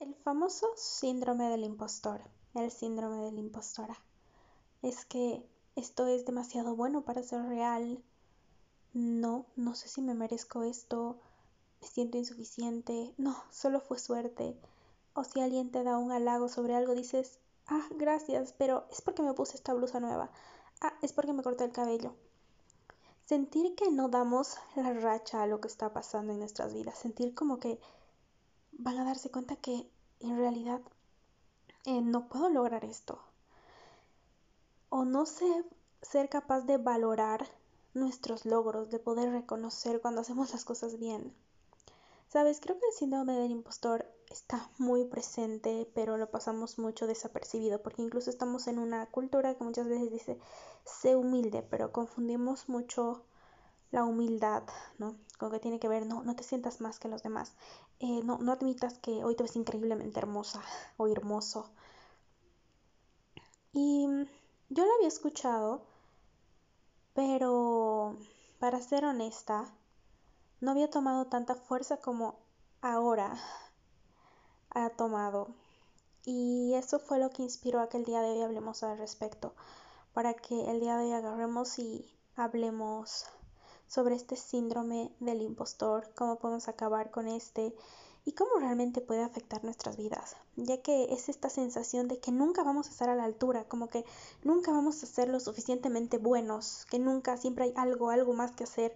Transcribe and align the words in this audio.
El 0.00 0.14
famoso 0.14 0.68
síndrome 0.76 1.48
del 1.48 1.64
impostor, 1.64 2.20
el 2.54 2.70
síndrome 2.70 3.16
de 3.16 3.32
la 3.32 3.40
impostora. 3.40 4.00
Es 4.80 5.04
que 5.04 5.44
esto 5.74 6.06
es 6.06 6.24
demasiado 6.24 6.76
bueno 6.76 7.02
para 7.02 7.24
ser 7.24 7.42
real. 7.42 8.00
No, 8.92 9.46
no 9.56 9.74
sé 9.74 9.88
si 9.88 10.00
me 10.00 10.14
merezco 10.14 10.62
esto. 10.62 11.18
Me 11.80 11.88
siento 11.88 12.16
insuficiente. 12.16 13.12
No, 13.16 13.42
solo 13.50 13.80
fue 13.80 13.98
suerte. 13.98 14.56
O 15.14 15.24
si 15.24 15.40
alguien 15.40 15.72
te 15.72 15.82
da 15.82 15.98
un 15.98 16.12
halago 16.12 16.48
sobre 16.48 16.76
algo, 16.76 16.94
dices, 16.94 17.40
ah, 17.66 17.88
gracias, 17.96 18.54
pero 18.56 18.86
es 18.92 19.00
porque 19.00 19.22
me 19.22 19.34
puse 19.34 19.56
esta 19.56 19.74
blusa 19.74 19.98
nueva. 19.98 20.30
Ah, 20.80 20.92
es 21.02 21.12
porque 21.12 21.32
me 21.32 21.42
corté 21.42 21.64
el 21.64 21.72
cabello. 21.72 22.14
Sentir 23.24 23.74
que 23.74 23.90
no 23.90 24.08
damos 24.08 24.58
la 24.76 24.92
racha 24.92 25.42
a 25.42 25.48
lo 25.48 25.60
que 25.60 25.66
está 25.66 25.92
pasando 25.92 26.32
en 26.32 26.38
nuestras 26.38 26.72
vidas. 26.72 26.96
Sentir 26.96 27.34
como 27.34 27.58
que 27.58 27.80
van 28.78 28.96
a 28.98 29.04
darse 29.04 29.30
cuenta 29.30 29.56
que 29.56 29.86
en 30.20 30.36
realidad 30.36 30.80
eh, 31.84 32.00
no 32.00 32.28
puedo 32.28 32.48
lograr 32.48 32.84
esto. 32.84 33.20
O 34.88 35.04
no 35.04 35.26
sé 35.26 35.64
ser 36.00 36.28
capaz 36.28 36.62
de 36.62 36.78
valorar 36.78 37.46
nuestros 37.92 38.46
logros, 38.46 38.90
de 38.90 38.98
poder 38.98 39.30
reconocer 39.30 40.00
cuando 40.00 40.20
hacemos 40.20 40.52
las 40.52 40.64
cosas 40.64 40.98
bien. 40.98 41.34
Sabes, 42.28 42.60
creo 42.60 42.78
que 42.78 42.86
el 42.86 42.92
síndrome 42.92 43.34
del 43.34 43.50
impostor 43.50 44.06
está 44.30 44.70
muy 44.78 45.04
presente, 45.04 45.90
pero 45.94 46.16
lo 46.16 46.30
pasamos 46.30 46.78
mucho 46.78 47.06
desapercibido, 47.06 47.82
porque 47.82 48.02
incluso 48.02 48.30
estamos 48.30 48.68
en 48.68 48.78
una 48.78 49.06
cultura 49.06 49.56
que 49.56 49.64
muchas 49.64 49.88
veces 49.88 50.10
dice, 50.10 50.38
sé 50.84 51.16
humilde, 51.16 51.62
pero 51.62 51.90
confundimos 51.90 52.68
mucho 52.68 53.24
la 53.90 54.04
humildad, 54.04 54.62
¿no? 54.98 55.16
Con 55.38 55.50
que 55.50 55.60
tiene 55.60 55.78
que 55.78 55.88
ver, 55.88 56.06
no, 56.06 56.22
no 56.22 56.36
te 56.36 56.42
sientas 56.42 56.80
más 56.80 56.98
que 56.98 57.08
los 57.08 57.22
demás. 57.22 57.54
Eh, 58.00 58.20
no, 58.24 58.38
no 58.38 58.52
admitas 58.52 58.98
que 58.98 59.24
hoy 59.24 59.34
te 59.36 59.42
ves 59.42 59.56
increíblemente 59.56 60.18
hermosa 60.18 60.62
o 60.96 61.08
hermoso. 61.08 61.70
Y 63.72 64.06
yo 64.68 64.84
lo 64.84 64.94
había 64.94 65.08
escuchado, 65.08 65.82
pero 67.14 68.16
para 68.58 68.80
ser 68.80 69.04
honesta, 69.04 69.72
no 70.60 70.72
había 70.72 70.90
tomado 70.90 71.26
tanta 71.26 71.54
fuerza 71.54 71.98
como 71.98 72.38
ahora 72.80 73.36
ha 74.70 74.90
tomado. 74.90 75.48
Y 76.24 76.74
eso 76.74 76.98
fue 76.98 77.18
lo 77.18 77.30
que 77.30 77.42
inspiró 77.42 77.80
a 77.80 77.88
que 77.88 77.96
el 77.96 78.04
día 78.04 78.20
de 78.20 78.30
hoy 78.30 78.42
hablemos 78.42 78.82
al 78.82 78.98
respecto, 78.98 79.54
para 80.12 80.34
que 80.34 80.70
el 80.70 80.80
día 80.80 80.96
de 80.96 81.06
hoy 81.06 81.12
agarremos 81.12 81.78
y 81.78 82.04
hablemos 82.36 83.24
sobre 83.88 84.14
este 84.14 84.36
síndrome 84.36 85.10
del 85.18 85.42
impostor, 85.42 86.12
cómo 86.14 86.38
podemos 86.38 86.68
acabar 86.68 87.10
con 87.10 87.26
este 87.26 87.74
y 88.24 88.32
cómo 88.32 88.60
realmente 88.60 89.00
puede 89.00 89.22
afectar 89.22 89.64
nuestras 89.64 89.96
vidas, 89.96 90.36
ya 90.56 90.82
que 90.82 91.14
es 91.14 91.30
esta 91.30 91.48
sensación 91.48 92.08
de 92.08 92.20
que 92.20 92.30
nunca 92.30 92.62
vamos 92.62 92.86
a 92.86 92.90
estar 92.90 93.08
a 93.08 93.14
la 93.14 93.24
altura, 93.24 93.64
como 93.64 93.88
que 93.88 94.04
nunca 94.44 94.70
vamos 94.70 95.02
a 95.02 95.06
ser 95.06 95.28
lo 95.30 95.40
suficientemente 95.40 96.18
buenos, 96.18 96.84
que 96.90 96.98
nunca 96.98 97.38
siempre 97.38 97.64
hay 97.64 97.72
algo, 97.76 98.10
algo 98.10 98.34
más 98.34 98.52
que 98.52 98.64
hacer 98.64 98.94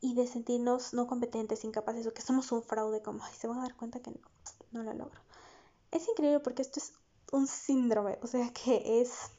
y 0.00 0.14
de 0.14 0.26
sentirnos 0.26 0.94
no 0.94 1.06
competentes, 1.06 1.64
incapaces 1.64 2.06
o 2.06 2.14
que 2.14 2.22
somos 2.22 2.50
un 2.52 2.62
fraude, 2.62 3.02
como 3.02 3.22
Ay, 3.22 3.34
se 3.38 3.46
van 3.46 3.58
a 3.58 3.62
dar 3.62 3.76
cuenta 3.76 4.00
que 4.00 4.10
no, 4.10 4.20
no 4.72 4.82
lo 4.82 4.94
logro. 4.94 5.20
Es 5.90 6.08
increíble 6.08 6.40
porque 6.40 6.62
esto 6.62 6.80
es 6.80 6.94
un 7.32 7.46
síndrome, 7.46 8.18
o 8.22 8.26
sea 8.26 8.50
que 8.52 9.02
es 9.02 9.32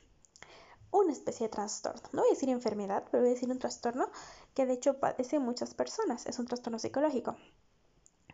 una 0.91 1.13
especie 1.13 1.47
de 1.47 1.51
trastorno. 1.51 2.01
No 2.13 2.21
voy 2.21 2.29
a 2.29 2.33
decir 2.33 2.49
enfermedad, 2.49 3.03
pero 3.09 3.23
voy 3.23 3.31
a 3.31 3.33
decir 3.33 3.51
un 3.51 3.59
trastorno 3.59 4.09
que 4.53 4.65
de 4.65 4.73
hecho 4.73 4.99
padece 4.99 5.39
muchas 5.39 5.73
personas. 5.73 6.25
Es 6.25 6.39
un 6.39 6.47
trastorno 6.47 6.79
psicológico. 6.79 7.35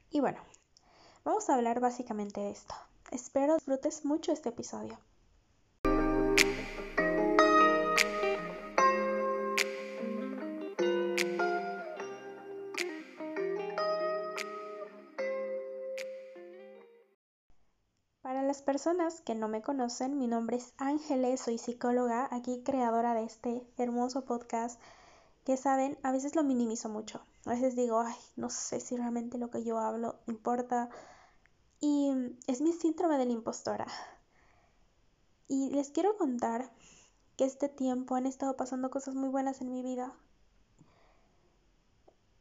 Y 0.10 0.20
bueno, 0.20 0.40
vamos 1.24 1.50
a 1.50 1.56
hablar 1.56 1.80
básicamente 1.80 2.42
de 2.42 2.52
esto. 2.52 2.74
Espero 3.12 3.56
disfrutes 3.56 4.06
mucho 4.06 4.32
este 4.32 4.50
episodio. 4.50 4.98
Personas 18.66 19.22
que 19.22 19.36
no 19.36 19.48
me 19.48 19.62
conocen, 19.62 20.18
mi 20.18 20.28
nombre 20.28 20.58
es 20.58 20.74
Ángeles, 20.78 21.40
soy 21.40 21.58
psicóloga, 21.58 22.28
aquí 22.32 22.64
creadora 22.64 23.14
de 23.14 23.24
este 23.24 23.66
hermoso 23.78 24.26
podcast 24.26 24.82
que 25.46 25.56
saben, 25.56 25.98
a 26.02 26.12
veces 26.12 26.36
lo 26.36 26.44
minimizo 26.44 26.90
mucho. 26.90 27.22
A 27.46 27.52
veces 27.52 27.76
digo, 27.76 28.00
ay, 28.00 28.16
no 28.36 28.50
sé 28.50 28.80
si 28.80 28.98
realmente 28.98 29.38
lo 29.38 29.52
que 29.52 29.64
yo 29.64 29.78
hablo 29.78 30.16
importa. 30.26 30.90
Y 31.80 32.12
es 32.48 32.62
mi 32.62 32.74
síndrome 32.74 33.20
de 33.20 33.26
la 33.26 33.32
impostora. 33.32 33.86
Y 35.48 35.70
les 35.70 35.92
quiero 35.92 36.18
contar 36.18 36.72
que 37.38 37.46
este 37.46 37.70
tiempo 37.70 38.16
han 38.16 38.26
estado 38.26 38.58
pasando 38.58 38.90
cosas 38.90 39.14
muy 39.14 39.30
buenas 39.30 39.62
en 39.62 39.72
mi 39.72 39.84
vida. 39.84 40.12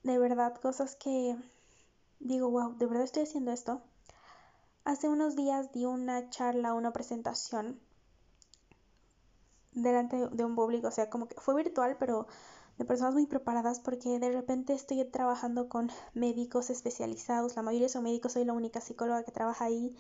De 0.02 0.18
verdad, 0.18 0.54
cosas 0.54 0.96
que 0.96 1.36
digo, 2.20 2.48
wow, 2.50 2.74
¿de 2.78 2.86
verdad 2.86 3.04
estoy 3.04 3.24
haciendo 3.24 3.52
esto? 3.52 3.82
Hace 4.84 5.08
unos 5.08 5.34
días 5.34 5.72
di 5.72 5.86
una 5.86 6.28
charla, 6.28 6.74
una 6.74 6.92
presentación 6.92 7.80
delante 9.72 10.28
de 10.28 10.44
un 10.44 10.54
público, 10.54 10.88
o 10.88 10.90
sea, 10.90 11.08
como 11.08 11.26
que 11.26 11.40
fue 11.40 11.54
virtual, 11.54 11.96
pero 11.98 12.26
de 12.76 12.84
personas 12.84 13.14
muy 13.14 13.26
preparadas 13.26 13.80
porque 13.80 14.18
de 14.18 14.30
repente 14.30 14.74
estoy 14.74 15.02
trabajando 15.04 15.70
con 15.70 15.90
médicos 16.12 16.68
especializados, 16.68 17.56
la 17.56 17.62
mayoría 17.62 17.88
son 17.88 18.04
médicos, 18.04 18.32
soy 18.32 18.44
la 18.44 18.52
única 18.52 18.82
psicóloga 18.82 19.24
que 19.24 19.32
trabaja 19.32 19.64
ahí. 19.64 19.96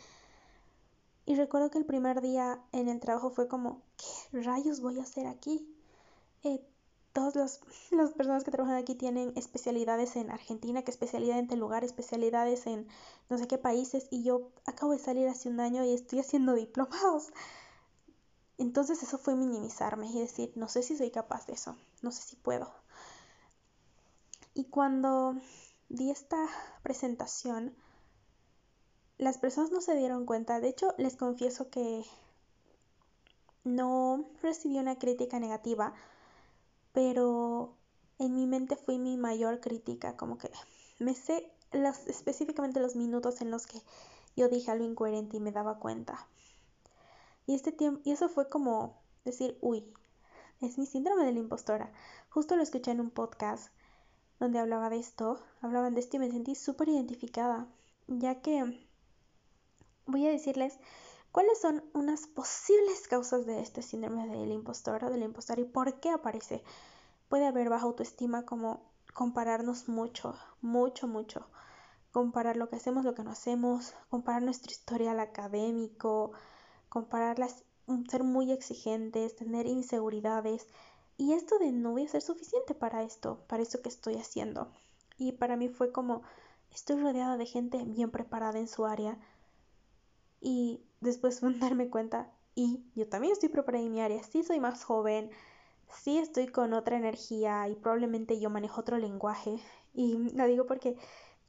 Y 1.24 1.36
recuerdo 1.36 1.70
que 1.70 1.78
el 1.78 1.86
primer 1.86 2.20
día 2.20 2.60
en 2.72 2.88
el 2.88 3.00
trabajo 3.00 3.30
fue 3.30 3.48
como, 3.48 3.80
¿qué 3.96 4.42
rayos 4.42 4.80
voy 4.80 4.98
a 4.98 5.04
hacer 5.04 5.26
aquí? 5.26 5.66
Eh, 6.42 6.60
todas 7.14 7.34
las, 7.34 7.60
las, 7.90 8.12
personas 8.12 8.44
que 8.44 8.50
trabajan 8.50 8.76
aquí 8.76 8.94
tienen 8.94 9.32
especialidades 9.36 10.16
en 10.16 10.30
Argentina, 10.30 10.82
que 10.82 10.90
especialidad 10.90 11.38
en 11.38 11.48
tal 11.48 11.60
lugar, 11.60 11.84
especialidades 11.84 12.66
en 12.66 12.86
no 13.30 13.38
sé 13.38 13.48
qué 13.48 13.56
países, 13.56 14.08
y 14.10 14.22
yo 14.22 14.50
acabo 14.66 14.92
de 14.92 14.98
salir 14.98 15.26
hace 15.28 15.48
un 15.48 15.60
año 15.60 15.82
y 15.84 15.94
estoy 15.94 16.20
haciendo 16.20 16.52
diplomados. 16.52 17.32
Entonces 18.58 19.02
eso 19.02 19.16
fue 19.16 19.34
minimizarme 19.34 20.08
y 20.08 20.20
decir, 20.20 20.52
no 20.54 20.68
sé 20.68 20.82
si 20.82 20.96
soy 20.96 21.10
capaz 21.10 21.46
de 21.46 21.54
eso, 21.54 21.76
no 22.02 22.10
sé 22.10 22.22
si 22.22 22.36
puedo. 22.36 22.70
Y 24.52 24.64
cuando 24.66 25.34
di 25.88 26.10
esta 26.10 26.46
presentación, 26.82 27.74
las 29.18 29.38
personas 29.38 29.70
no 29.70 29.80
se 29.80 29.96
dieron 29.96 30.26
cuenta, 30.26 30.60
de 30.60 30.68
hecho 30.68 30.94
les 30.98 31.16
confieso 31.16 31.70
que 31.70 32.04
no 33.64 34.24
recibí 34.42 34.78
una 34.78 34.98
crítica 34.98 35.40
negativa, 35.40 35.94
pero 36.94 37.76
en 38.18 38.34
mi 38.34 38.46
mente 38.46 38.76
fue 38.76 38.96
mi 38.98 39.18
mayor 39.18 39.60
crítica, 39.60 40.16
como 40.16 40.38
que 40.38 40.50
me 41.00 41.14
sé 41.14 41.52
específicamente 42.06 42.80
los 42.80 42.94
minutos 42.94 43.40
en 43.40 43.50
los 43.50 43.66
que 43.66 43.82
yo 44.36 44.48
dije 44.48 44.70
algo 44.70 44.84
incoherente 44.84 45.36
y 45.36 45.40
me 45.40 45.50
daba 45.52 45.80
cuenta. 45.80 46.26
Y, 47.46 47.54
este 47.54 47.72
tiempo, 47.72 48.00
y 48.04 48.12
eso 48.12 48.28
fue 48.28 48.48
como 48.48 49.02
decir, 49.24 49.58
uy, 49.60 49.92
es 50.60 50.78
mi 50.78 50.86
síndrome 50.86 51.24
de 51.24 51.32
la 51.32 51.40
impostora. 51.40 51.92
Justo 52.30 52.56
lo 52.56 52.62
escuché 52.62 52.92
en 52.92 53.00
un 53.00 53.10
podcast 53.10 53.72
donde 54.38 54.60
hablaba 54.60 54.88
de 54.88 54.98
esto, 54.98 55.40
hablaban 55.60 55.94
de 55.94 56.00
esto 56.00 56.16
y 56.16 56.20
me 56.20 56.30
sentí 56.30 56.54
súper 56.54 56.88
identificada, 56.88 57.66
ya 58.06 58.40
que 58.40 58.88
voy 60.06 60.26
a 60.26 60.30
decirles 60.30 60.78
cuáles 61.34 61.60
son 61.60 61.82
unas 61.94 62.28
posibles 62.28 63.08
causas 63.08 63.44
de 63.44 63.58
este 63.58 63.82
síndrome 63.82 64.28
del 64.28 64.52
impostor 64.52 65.02
o 65.02 65.10
del 65.10 65.24
impostor 65.24 65.58
y 65.58 65.64
por 65.64 65.98
qué 65.98 66.10
aparece. 66.10 66.62
Puede 67.28 67.44
haber 67.44 67.68
baja 67.68 67.86
autoestima 67.86 68.46
como 68.46 68.84
compararnos 69.14 69.88
mucho, 69.88 70.36
mucho, 70.60 71.08
mucho. 71.08 71.48
Comparar 72.12 72.56
lo 72.56 72.70
que 72.70 72.76
hacemos, 72.76 73.04
lo 73.04 73.16
que 73.16 73.24
no 73.24 73.32
hacemos, 73.32 73.94
comparar 74.10 74.42
nuestro 74.42 74.70
historial 74.70 75.18
académico, 75.18 76.30
compararlas, 76.88 77.64
ser 78.08 78.22
muy 78.22 78.52
exigentes, 78.52 79.34
tener 79.34 79.66
inseguridades. 79.66 80.68
Y 81.16 81.32
esto 81.32 81.58
de 81.58 81.72
no 81.72 81.90
voy 81.90 82.04
a 82.04 82.10
ser 82.10 82.22
suficiente 82.22 82.76
para 82.76 83.02
esto, 83.02 83.44
para 83.48 83.64
esto 83.64 83.82
que 83.82 83.88
estoy 83.88 84.14
haciendo. 84.18 84.70
Y 85.18 85.32
para 85.32 85.56
mí 85.56 85.68
fue 85.68 85.90
como, 85.90 86.22
estoy 86.70 87.00
rodeada 87.00 87.36
de 87.36 87.46
gente 87.46 87.82
bien 87.84 88.12
preparada 88.12 88.60
en 88.60 88.68
su 88.68 88.84
área. 88.84 89.18
Y 90.40 90.84
después 91.04 91.40
darme 91.60 91.88
cuenta, 91.88 92.30
y 92.54 92.84
yo 92.94 93.08
también 93.08 93.32
estoy 93.32 93.48
preparada 93.48 93.84
en 93.84 93.92
mi 93.92 94.00
área, 94.00 94.22
sí 94.22 94.42
soy 94.42 94.60
más 94.60 94.84
joven, 94.84 95.30
sí 95.90 96.18
estoy 96.18 96.48
con 96.48 96.72
otra 96.72 96.96
energía 96.96 97.68
y 97.68 97.74
probablemente 97.74 98.40
yo 98.40 98.50
manejo 98.50 98.80
otro 98.80 98.98
lenguaje. 98.98 99.60
Y 99.92 100.30
lo 100.34 100.46
digo 100.46 100.66
porque 100.66 100.96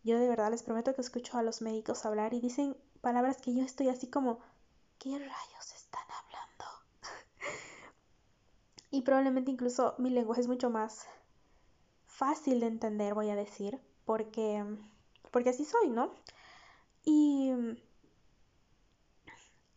yo 0.04 0.20
de 0.20 0.28
verdad 0.28 0.52
les 0.52 0.64
prometo 0.64 0.94
que 0.94 1.02
escucho 1.02 1.38
a 1.38 1.44
los 1.44 1.62
médicos 1.62 2.06
hablar 2.06 2.34
y 2.34 2.42
dicen 2.42 2.76
palabras 3.02 3.42
que 3.42 3.54
yo 3.54 3.64
estoy 3.64 3.90
así 3.90 4.08
como, 4.08 4.40
¿qué 5.00 5.12
rayos 5.12 5.74
están 5.76 6.06
hablando? 6.24 6.66
y 8.92 9.02
probablemente 9.02 9.52
incluso 9.52 9.96
mi 9.98 10.10
lenguaje 10.10 10.42
es 10.42 10.48
mucho 10.48 10.70
más 10.70 11.06
fácil 12.06 12.60
de 12.62 12.68
entender, 12.68 13.14
voy 13.14 13.30
a 13.30 13.36
decir, 13.36 13.80
porque, 14.06 14.64
porque 15.32 15.50
así 15.50 15.66
soy, 15.66 15.90
¿no? 15.90 16.14
Y 17.04 17.52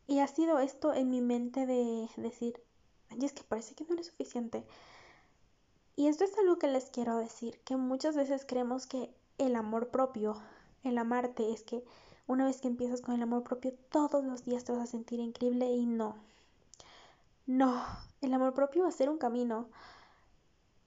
y 0.09 0.21
ha 0.21 0.27
sido 0.27 0.59
esto 0.59 0.95
en 0.95 1.11
mi 1.11 1.21
mente 1.21 1.67
de 1.67 2.09
decir, 2.17 2.61
y 3.17 3.27
es 3.27 3.33
que 3.35 3.45
parece 3.45 3.75
que 3.75 3.85
no 3.85 3.93
eres 3.93 4.07
suficiente. 4.07 4.65
Y 5.97 6.07
esto 6.07 6.25
es 6.25 6.37
algo 6.39 6.59
que 6.59 6.67
les 6.67 6.87
quiero 6.87 7.19
decir, 7.19 7.61
que 7.65 7.77
muchas 7.77 8.17
veces 8.17 8.47
creemos 8.47 8.87
que 8.87 9.15
el 9.37 9.55
amor 9.55 9.91
propio, 9.91 10.41
el 10.83 10.97
amarte, 10.97 11.53
es 11.53 11.63
que 11.63 11.85
una 12.27 12.47
vez 12.47 12.61
que 12.61 12.69
empiezas 12.69 13.03
con 13.03 13.15
el 13.15 13.23
amor 13.23 13.45
propio, 13.45 13.75
todos 13.91 14.25
los 14.25 14.45
días 14.45 14.65
te 14.65 14.73
vas 14.73 14.83
a 14.83 14.87
sentir 14.87 15.21
increíble 15.21 15.71
y 15.73 15.85
no. 15.85 16.17
No, 17.47 17.85
el 18.23 18.33
amor 18.33 18.55
propio 18.55 18.85
va 18.85 18.89
a 18.89 18.93
ser 18.93 19.11
un 19.11 19.19
camino. 19.19 19.69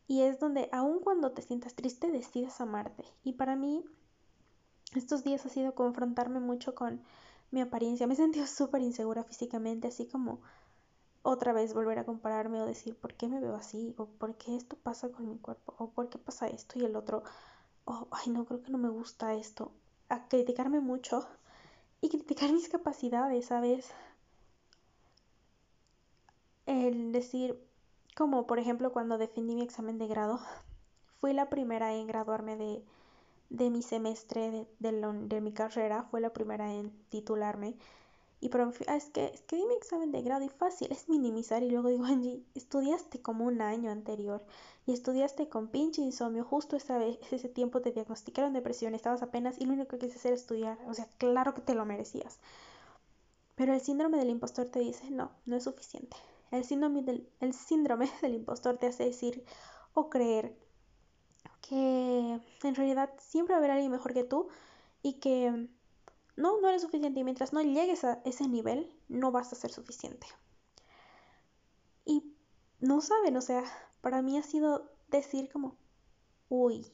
Y 0.08 0.22
es 0.22 0.40
donde, 0.40 0.68
aun 0.72 1.00
cuando 1.00 1.32
te 1.32 1.44
sientas 1.44 1.76
triste, 1.76 2.10
decides 2.10 2.60
amarte. 2.60 3.06
Y 3.24 3.34
para 3.34 3.56
mí, 3.56 3.86
estos 4.96 5.24
días 5.24 5.46
ha 5.46 5.50
sido 5.50 5.76
confrontarme 5.76 6.40
mucho 6.40 6.74
con 6.74 7.02
mi 7.52 7.62
apariencia. 7.62 8.08
Me 8.08 8.16
he 8.16 8.48
súper 8.48 8.82
insegura 8.82 9.24
físicamente, 9.24 9.88
así 9.88 10.08
como 10.08 10.42
otra 11.24 11.54
vez 11.54 11.74
volver 11.74 12.00
a 12.00 12.06
compararme 12.06 12.62
o 12.62 12.66
decir, 12.66 12.96
¿por 12.96 13.14
qué 13.14 13.28
me 13.28 13.40
veo 13.40 13.56
así? 13.56 13.94
¿O 13.98 14.08
por 14.08 14.36
qué 14.38 14.56
esto 14.56 14.76
pasa 14.78 15.12
con 15.12 15.30
mi 15.30 15.38
cuerpo? 15.38 15.76
¿O 15.78 15.92
por 15.92 16.10
qué 16.10 16.18
pasa 16.18 16.48
esto 16.48 16.80
y 16.80 16.86
el 16.86 16.96
otro? 16.96 17.24
O, 17.86 18.08
ay, 18.12 18.32
no, 18.32 18.46
creo 18.46 18.64
que 18.64 18.72
no 18.72 18.78
me 18.78 18.90
gusta 18.90 19.34
esto. 19.36 19.72
A 20.10 20.28
criticarme 20.28 20.80
mucho 20.80 21.28
y 22.02 22.10
criticar 22.10 22.52
mis 22.52 22.70
capacidades, 22.70 23.46
¿sabes? 23.48 23.92
El 26.66 27.12
decir, 27.12 27.60
como 28.16 28.48
por 28.48 28.60
ejemplo 28.60 28.92
cuando 28.92 29.18
defendí 29.18 29.56
mi 29.56 29.62
examen 29.62 29.98
de 30.00 30.08
grado, 30.08 30.40
fui 31.20 31.34
la 31.34 31.50
primera 31.50 31.94
en 31.94 32.08
graduarme 32.08 32.56
de, 32.56 32.84
de 33.52 33.70
mi 33.70 33.82
semestre 33.82 34.68
de, 34.80 34.92
de, 34.92 35.42
mi 35.42 35.52
carrera, 35.52 36.04
fue 36.10 36.22
la 36.22 36.34
primera 36.34 36.74
en 36.74 36.90
titularme. 37.10 37.76
Y 38.40 38.50
pero 38.50 38.72
ah, 38.88 38.96
es 38.96 39.10
que, 39.10 39.26
es 39.26 39.42
que 39.42 39.58
di 39.58 39.66
mi 39.66 39.76
examen 39.76 40.12
de 40.12 40.24
grado 40.24 40.44
y 40.44 40.50
fácil, 40.50 40.92
es 40.92 41.10
minimizar. 41.10 41.62
Y 41.62 41.70
luego 41.70 41.90
digo, 41.90 42.06
Angie, 42.06 42.42
estudiaste 42.56 43.22
como 43.22 43.46
un 43.46 43.62
año 43.62 43.92
anterior 43.92 44.44
y 44.88 44.94
estudiaste 44.94 45.50
con 45.50 45.68
pinche 45.68 46.02
insomnio. 46.02 46.44
Justo 46.44 46.76
esa 46.76 46.98
vez, 46.98 47.20
ese 47.32 47.50
tiempo 47.50 47.82
te 47.82 47.92
diagnosticaron 47.92 48.54
depresión, 48.54 48.96
estabas 48.96 49.22
apenas 49.22 49.60
y 49.60 49.66
lo 49.66 49.74
único 49.74 49.90
que 49.90 50.00
quise 50.00 50.18
hacer 50.18 50.34
es 50.34 50.42
estudiar. 50.42 50.80
O 50.88 50.94
sea, 50.94 51.08
claro 51.18 51.54
que 51.54 51.62
te 51.62 51.76
lo 51.76 51.86
merecías. 51.86 52.40
Pero 53.56 53.74
el 53.74 53.82
síndrome 53.82 54.18
del 54.18 54.30
impostor 54.30 54.68
te 54.70 54.80
dice, 54.80 55.12
no, 55.12 55.32
no 55.46 55.58
es 55.58 55.66
suficiente. 55.66 56.16
El 56.52 56.64
síndrome 56.64 57.04
del, 57.04 57.28
el 57.42 57.54
síndrome 57.54 58.10
del 58.22 58.34
impostor 58.34 58.78
te 58.78 58.88
hace 58.88 59.04
decir 59.04 59.44
o 59.94 60.10
creer 60.10 60.56
que 61.72 62.42
en 62.68 62.76
realidad 62.76 63.14
siempre 63.18 63.54
va 63.54 63.56
a 63.56 63.60
haber 63.60 63.72
alguien 63.72 63.94
mejor 63.94 64.14
que 64.14 64.26
tú 64.26 64.50
y 65.02 65.22
que 65.22 65.70
no, 66.36 66.60
no 66.60 66.68
eres 66.68 66.82
suficiente 66.82 67.22
y 67.22 67.24
mientras 67.24 67.54
no 67.54 67.62
llegues 67.62 68.04
a 68.04 68.22
ese 68.26 68.50
nivel 68.50 68.94
no 69.08 69.32
vas 69.32 69.54
a 69.54 69.56
ser 69.56 69.72
suficiente. 69.72 70.28
Y 72.04 72.36
no 72.82 73.00
saben, 73.00 73.38
o 73.38 73.42
sea, 73.42 73.64
para 74.02 74.22
mí 74.22 74.38
ha 74.38 74.44
sido 74.44 74.92
decir 75.08 75.50
como, 75.50 75.78
uy, 76.50 76.86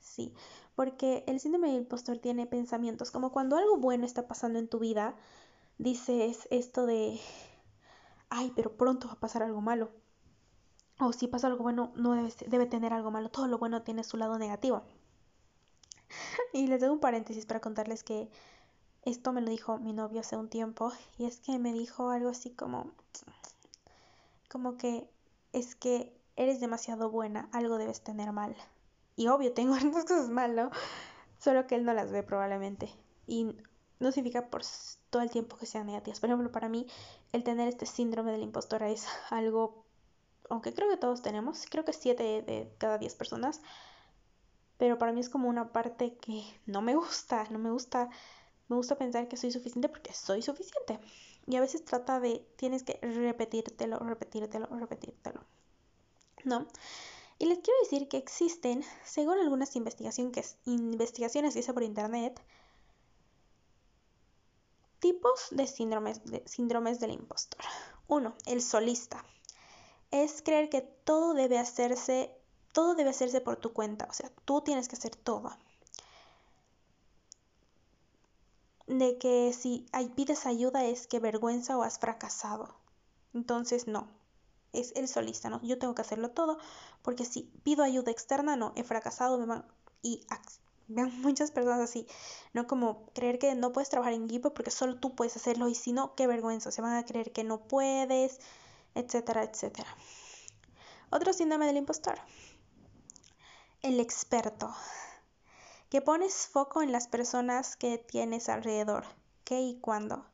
sí, 0.00 0.34
porque 0.74 1.22
el 1.28 1.38
síndrome 1.38 1.68
del 1.68 1.82
impostor 1.82 2.18
tiene 2.18 2.44
pensamientos 2.44 3.12
como 3.12 3.30
cuando 3.30 3.56
algo 3.56 3.76
bueno 3.76 4.04
está 4.04 4.26
pasando 4.26 4.58
en 4.58 4.66
tu 4.66 4.80
vida, 4.80 5.14
dices 5.78 6.48
esto 6.50 6.86
de, 6.86 7.20
ay, 8.30 8.52
pero 8.56 8.76
pronto 8.76 9.06
va 9.06 9.12
a 9.12 9.20
pasar 9.20 9.44
algo 9.44 9.60
malo. 9.60 9.90
O 10.98 11.12
si 11.12 11.28
pasa 11.28 11.46
algo 11.46 11.62
bueno, 11.62 11.92
no 11.94 12.14
debe, 12.14 12.66
tener 12.66 12.92
algo 12.92 13.10
malo. 13.10 13.30
Todo 13.30 13.46
lo 13.46 13.58
bueno 13.58 13.82
tiene 13.82 14.04
su 14.04 14.16
lado 14.16 14.38
negativo. 14.38 14.82
y 16.52 16.66
les 16.66 16.80
doy 16.80 16.90
un 16.90 17.00
paréntesis 17.00 17.46
para 17.46 17.60
contarles 17.60 18.02
que 18.02 18.28
esto 19.02 19.32
me 19.32 19.40
lo 19.40 19.50
dijo 19.50 19.78
mi 19.78 19.92
novio 19.92 20.20
hace 20.20 20.36
un 20.36 20.48
tiempo. 20.48 20.92
Y 21.18 21.26
es 21.26 21.40
que 21.40 21.58
me 21.58 21.72
dijo 21.72 22.10
algo 22.10 22.30
así 22.30 22.50
como, 22.50 22.92
como 24.48 24.76
que 24.76 25.08
es 25.52 25.74
que 25.74 26.16
eres 26.36 26.60
demasiado 26.60 27.10
buena, 27.10 27.48
algo 27.52 27.78
debes 27.78 28.00
tener 28.00 28.32
mal. 28.32 28.56
Y 29.16 29.28
obvio, 29.28 29.52
tengo 29.52 29.74
algunas 29.76 30.04
cosas 30.04 30.30
mal, 30.30 30.54
¿no? 30.54 30.70
Solo 31.38 31.66
que 31.66 31.74
él 31.74 31.84
no 31.84 31.92
las 31.92 32.10
ve 32.10 32.22
probablemente. 32.22 32.88
Y 33.26 33.56
no 34.00 34.12
significa 34.12 34.48
por 34.48 34.62
todo 35.10 35.22
el 35.22 35.30
tiempo 35.30 35.56
que 35.56 35.66
sean 35.66 35.86
negativas. 35.86 36.20
Por 36.20 36.28
ejemplo, 36.30 36.52
para 36.52 36.68
mí, 36.68 36.86
el 37.32 37.44
tener 37.44 37.68
este 37.68 37.86
síndrome 37.86 38.32
de 38.32 38.38
la 38.38 38.44
impostora 38.44 38.88
es 38.88 39.06
algo, 39.30 39.84
aunque 40.50 40.72
creo 40.72 40.88
que 40.88 40.96
todos 40.96 41.22
tenemos, 41.22 41.66
creo 41.70 41.84
que 41.84 41.92
7 41.92 42.42
de 42.42 42.72
cada 42.78 42.98
10 42.98 43.14
personas, 43.14 43.60
pero 44.76 44.98
para 44.98 45.12
mí 45.12 45.20
es 45.20 45.28
como 45.28 45.48
una 45.48 45.72
parte 45.72 46.16
que 46.16 46.42
no 46.66 46.82
me 46.82 46.94
gusta, 46.94 47.44
no 47.50 47.58
me 47.58 47.70
gusta, 47.70 48.08
me 48.68 48.76
gusta 48.76 48.96
pensar 48.96 49.28
que 49.28 49.36
soy 49.36 49.50
suficiente 49.50 49.88
porque 49.88 50.12
soy 50.12 50.42
suficiente. 50.42 51.00
Y 51.46 51.56
a 51.56 51.60
veces 51.60 51.84
trata 51.84 52.20
de, 52.20 52.46
tienes 52.56 52.82
que 52.82 52.98
repetírtelo, 53.00 53.98
repetírtelo, 53.98 54.66
repetírtelo. 54.66 55.40
¿No? 56.44 56.66
Y 57.38 57.46
les 57.46 57.58
quiero 57.58 57.78
decir 57.82 58.08
que 58.08 58.18
existen, 58.18 58.84
según 59.04 59.38
algunas 59.38 59.74
investigaciones 59.76 60.32
que, 60.32 60.70
investigaciones 60.70 61.54
que 61.54 61.60
hice 61.60 61.72
por 61.72 61.82
internet, 61.82 62.40
Tipos 65.00 65.48
de 65.52 65.68
síndromes, 65.68 66.24
de 66.24 66.42
síndromes 66.46 66.98
del 66.98 67.12
impostor. 67.12 67.60
Uno, 68.08 68.34
el 68.46 68.60
solista. 68.60 69.24
Es 70.10 70.42
creer 70.42 70.68
que 70.70 70.82
todo 70.82 71.34
debe 71.34 71.58
hacerse, 71.58 72.30
todo 72.72 72.94
debe 72.94 73.10
hacerse 73.10 73.40
por 73.40 73.56
tu 73.56 73.72
cuenta, 73.72 74.06
o 74.10 74.12
sea, 74.12 74.30
tú 74.44 74.60
tienes 74.62 74.88
que 74.88 74.96
hacer 74.96 75.16
todo. 75.16 75.50
De 78.86 79.18
que 79.18 79.52
si 79.52 79.86
pides 80.14 80.46
ayuda 80.46 80.84
es 80.84 81.06
que 81.06 81.20
vergüenza 81.20 81.76
o 81.76 81.82
has 81.82 81.98
fracasado. 81.98 82.74
Entonces, 83.34 83.86
no, 83.86 84.08
es 84.72 84.92
el 84.96 85.08
solista, 85.08 85.50
¿no? 85.50 85.60
Yo 85.62 85.78
tengo 85.78 85.94
que 85.94 86.02
hacerlo 86.02 86.30
todo, 86.30 86.58
porque 87.02 87.24
si 87.24 87.42
pido 87.62 87.82
ayuda 87.84 88.10
externa, 88.10 88.56
no, 88.56 88.72
he 88.76 88.84
fracasado, 88.84 89.38
me 89.38 89.46
van, 89.46 89.64
y 90.02 90.26
vean 90.88 91.20
muchas 91.20 91.50
personas 91.50 91.80
así, 91.80 92.06
no 92.52 92.66
como 92.66 93.06
creer 93.14 93.38
que 93.38 93.54
no 93.54 93.72
puedes 93.72 93.90
trabajar 93.90 94.14
en 94.14 94.24
equipo 94.24 94.54
porque 94.54 94.70
solo 94.70 94.96
tú 94.96 95.14
puedes 95.14 95.36
hacerlo 95.36 95.68
y 95.68 95.74
si 95.74 95.92
no, 95.92 96.14
qué 96.14 96.26
vergüenza, 96.26 96.70
se 96.70 96.82
van 96.82 96.96
a 96.96 97.04
creer 97.04 97.32
que 97.32 97.44
no 97.44 97.60
puedes, 97.60 98.40
etcétera, 98.94 99.42
etcétera. 99.44 99.88
Otro 101.10 101.32
síndrome 101.32 101.66
del 101.66 101.78
impostor, 101.78 102.18
el 103.82 104.00
experto, 104.00 104.74
que 105.88 106.02
pones 106.02 106.48
foco 106.48 106.82
en 106.82 106.92
las 106.92 107.08
personas 107.08 107.76
que 107.76 107.98
tienes 107.98 108.48
alrededor, 108.48 109.04
qué 109.44 109.60
y 109.60 109.80
cuándo 109.80 110.26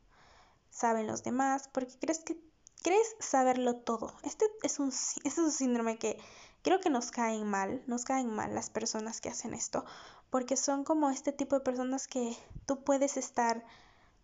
saben 0.71 1.07
los 1.07 1.23
demás, 1.23 1.69
porque 1.73 1.97
crees 2.01 2.21
que 2.21 2.37
crees 2.83 3.17
saberlo 3.19 3.77
todo. 3.77 4.13
Este 4.25 4.45
es 4.63 4.79
un, 4.79 4.89
es 4.89 5.39
un 5.39 5.51
síndrome 5.51 5.99
que 5.99 6.19
creo 6.63 6.81
que 6.81 6.91
nos 6.91 7.11
caen 7.11 7.49
mal, 7.49 7.83
nos 7.87 8.05
caen 8.05 8.29
mal 8.29 8.55
las 8.55 8.71
personas 8.71 9.21
que 9.21 9.29
hacen 9.29 9.55
esto, 9.55 9.85
porque 10.31 10.57
son 10.57 10.85
como 10.85 11.11
este 11.11 11.33
tipo 11.33 11.57
de 11.57 11.65
personas 11.65 12.09
que 12.09 12.37
tú 12.67 12.83
puedes 12.83 13.17
estar, 13.17 13.65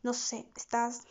no 0.03 0.13
sé, 0.13 0.47
estás, 0.57 1.03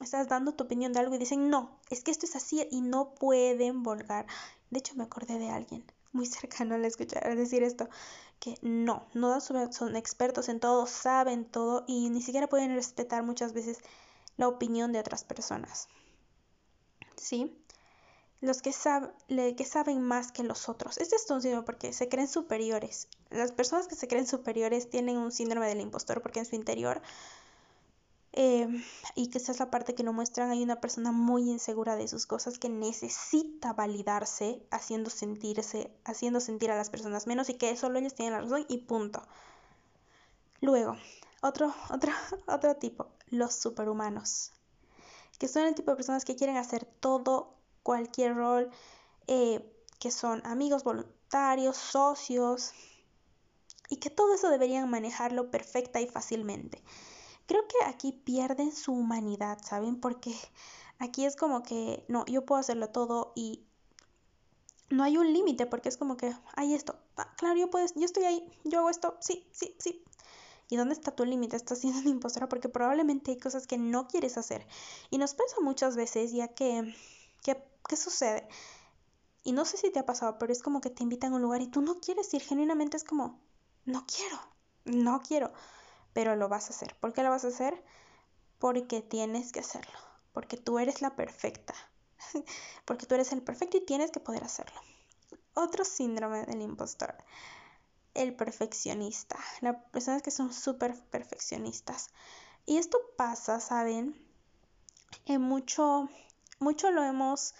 estás 0.00 0.28
dando 0.28 0.54
tu 0.54 0.64
opinión 0.64 0.92
de 0.92 1.00
algo 1.00 1.14
y 1.14 1.18
dicen, 1.18 1.50
no, 1.50 1.78
es 1.90 2.02
que 2.02 2.10
esto 2.10 2.26
es 2.26 2.36
así 2.36 2.66
y 2.70 2.80
no 2.80 3.14
pueden 3.14 3.82
volgar. 3.82 4.26
De 4.70 4.78
hecho, 4.78 4.94
me 4.96 5.04
acordé 5.04 5.38
de 5.38 5.50
alguien 5.50 5.84
muy 6.12 6.26
cercano 6.26 6.74
al 6.74 6.84
escuchar 6.84 7.36
decir 7.36 7.62
esto, 7.62 7.88
que 8.40 8.58
no, 8.62 9.06
no 9.14 9.40
son 9.40 9.96
expertos 9.96 10.48
en 10.48 10.60
todo, 10.60 10.86
saben 10.86 11.44
todo 11.44 11.84
y 11.86 12.10
ni 12.10 12.22
siquiera 12.22 12.48
pueden 12.48 12.74
respetar 12.74 13.22
muchas 13.22 13.52
veces 13.52 13.78
la 14.36 14.48
opinión 14.48 14.92
de 14.92 14.98
otras 14.98 15.24
personas. 15.24 15.88
¿Sí? 17.16 17.56
los 18.44 18.60
que, 18.60 18.72
que 19.56 19.64
saben 19.64 20.02
más 20.02 20.30
que 20.30 20.42
los 20.42 20.68
otros. 20.68 20.98
Este 20.98 21.16
es 21.16 21.28
un 21.30 21.40
síndrome 21.40 21.64
porque 21.64 21.92
se 21.92 22.08
creen 22.08 22.28
superiores. 22.28 23.08
Las 23.30 23.52
personas 23.52 23.88
que 23.88 23.94
se 23.94 24.06
creen 24.06 24.26
superiores 24.26 24.90
tienen 24.90 25.16
un 25.16 25.32
síndrome 25.32 25.66
del 25.66 25.80
impostor 25.80 26.20
porque 26.20 26.40
en 26.40 26.46
su 26.46 26.54
interior, 26.54 27.00
eh, 28.36 28.66
y 29.14 29.28
que 29.28 29.38
esa 29.38 29.52
es 29.52 29.60
la 29.60 29.70
parte 29.70 29.94
que 29.94 30.02
no 30.02 30.12
muestran, 30.12 30.50
hay 30.50 30.60
una 30.60 30.80
persona 30.80 31.12
muy 31.12 31.48
insegura 31.48 31.94
de 31.94 32.08
sus 32.08 32.26
cosas 32.26 32.58
que 32.58 32.68
necesita 32.68 33.72
validarse, 33.72 34.60
haciendo 34.72 35.08
sentirse, 35.08 35.92
haciendo 36.04 36.40
sentir 36.40 36.72
a 36.72 36.76
las 36.76 36.90
personas 36.90 37.28
menos 37.28 37.48
y 37.48 37.54
que 37.54 37.76
solo 37.76 38.00
ellos 38.00 38.16
tienen 38.16 38.32
la 38.32 38.40
razón 38.40 38.66
y 38.68 38.78
punto. 38.78 39.22
Luego, 40.60 40.96
otro, 41.42 41.72
otro, 41.90 42.12
otro 42.48 42.74
tipo, 42.74 43.06
los 43.28 43.54
superhumanos, 43.54 44.50
que 45.38 45.46
son 45.46 45.66
el 45.66 45.76
tipo 45.76 45.92
de 45.92 45.96
personas 45.96 46.24
que 46.24 46.34
quieren 46.34 46.56
hacer 46.56 46.84
todo 46.84 47.54
cualquier 47.84 48.34
rol, 48.34 48.68
eh, 49.28 49.64
que 50.00 50.10
son 50.10 50.44
amigos 50.44 50.82
voluntarios, 50.82 51.76
socios, 51.76 52.72
y 53.88 53.98
que 53.98 54.10
todo 54.10 54.34
eso 54.34 54.50
deberían 54.50 54.90
manejarlo 54.90 55.52
perfecta 55.52 56.00
y 56.00 56.08
fácilmente. 56.08 56.82
Creo 57.46 57.66
que 57.68 57.84
aquí 57.86 58.12
pierden 58.12 58.72
su 58.72 58.92
humanidad, 58.92 59.58
¿saben? 59.62 60.00
Porque 60.00 60.34
aquí 60.98 61.24
es 61.24 61.36
como 61.36 61.62
que, 61.62 62.04
no, 62.08 62.24
yo 62.26 62.44
puedo 62.46 62.60
hacerlo 62.60 62.88
todo 62.90 63.32
y 63.34 63.64
no 64.90 65.02
hay 65.02 65.16
un 65.16 65.32
límite 65.32 65.66
porque 65.66 65.88
es 65.88 65.96
como 65.96 66.16
que 66.16 66.34
hay 66.56 66.74
esto, 66.74 66.96
ah, 67.16 67.34
claro, 67.36 67.56
yo 67.58 67.70
puedo, 67.70 67.86
yo 67.96 68.04
estoy 68.04 68.24
ahí, 68.24 68.46
yo 68.64 68.80
hago 68.80 68.90
esto, 68.90 69.16
sí, 69.20 69.46
sí, 69.52 69.74
sí. 69.78 70.02
Y 70.68 70.74
¿Y 70.74 70.78
dónde 70.78 70.94
está 70.94 71.14
tu 71.14 71.24
límite? 71.24 71.56
Estás 71.56 71.80
siendo 71.80 72.00
una 72.00 72.10
impostora 72.10 72.48
porque 72.48 72.68
probablemente 72.68 73.32
hay 73.32 73.38
cosas 73.38 73.66
que 73.66 73.76
no 73.78 74.08
quieres 74.08 74.38
hacer. 74.38 74.66
Y 75.10 75.18
nos 75.18 75.34
pasa 75.34 75.56
muchas 75.60 75.94
veces 75.94 76.32
ya 76.32 76.48
que, 76.48 76.94
que 77.42 77.62
¿qué 77.88 77.96
sucede? 77.96 78.48
Y 79.42 79.52
no 79.52 79.64
sé 79.64 79.76
si 79.76 79.90
te 79.90 79.98
ha 79.98 80.06
pasado, 80.06 80.38
pero 80.38 80.52
es 80.52 80.62
como 80.62 80.80
que 80.80 80.90
te 80.90 81.02
invitan 81.02 81.32
a 81.32 81.36
un 81.36 81.42
lugar 81.42 81.60
y 81.60 81.66
tú 81.66 81.82
no 81.82 82.00
quieres 82.00 82.32
ir. 82.32 82.42
Genuinamente 82.42 82.96
es 82.96 83.04
como, 83.04 83.38
no 83.84 84.06
quiero, 84.06 84.38
no 84.84 85.20
quiero. 85.20 85.52
Pero 86.14 86.36
lo 86.36 86.48
vas 86.48 86.70
a 86.70 86.72
hacer. 86.72 86.96
¿Por 87.00 87.12
qué 87.12 87.22
lo 87.22 87.28
vas 87.28 87.44
a 87.44 87.48
hacer? 87.48 87.84
Porque 88.58 89.02
tienes 89.02 89.52
que 89.52 89.60
hacerlo. 89.60 89.98
Porque 90.32 90.56
tú 90.56 90.78
eres 90.78 91.02
la 91.02 91.14
perfecta. 91.14 91.74
porque 92.86 93.04
tú 93.04 93.14
eres 93.16 93.32
el 93.32 93.42
perfecto 93.42 93.76
y 93.76 93.84
tienes 93.84 94.10
que 94.10 94.20
poder 94.20 94.44
hacerlo. 94.44 94.80
Otro 95.52 95.84
síndrome 95.84 96.44
del 96.46 96.62
impostor. 96.62 97.14
El 98.14 98.34
perfeccionista. 98.34 99.36
Las 99.60 99.76
personas 99.90 100.22
que 100.22 100.30
son 100.30 100.52
súper 100.52 100.98
perfeccionistas. 101.10 102.08
Y 102.64 102.78
esto 102.78 102.98
pasa, 103.18 103.60
¿saben? 103.60 104.16
En 105.26 105.42
mucho, 105.42 106.08
mucho 106.58 106.90
lo 106.90 107.02
hemos 107.02 107.54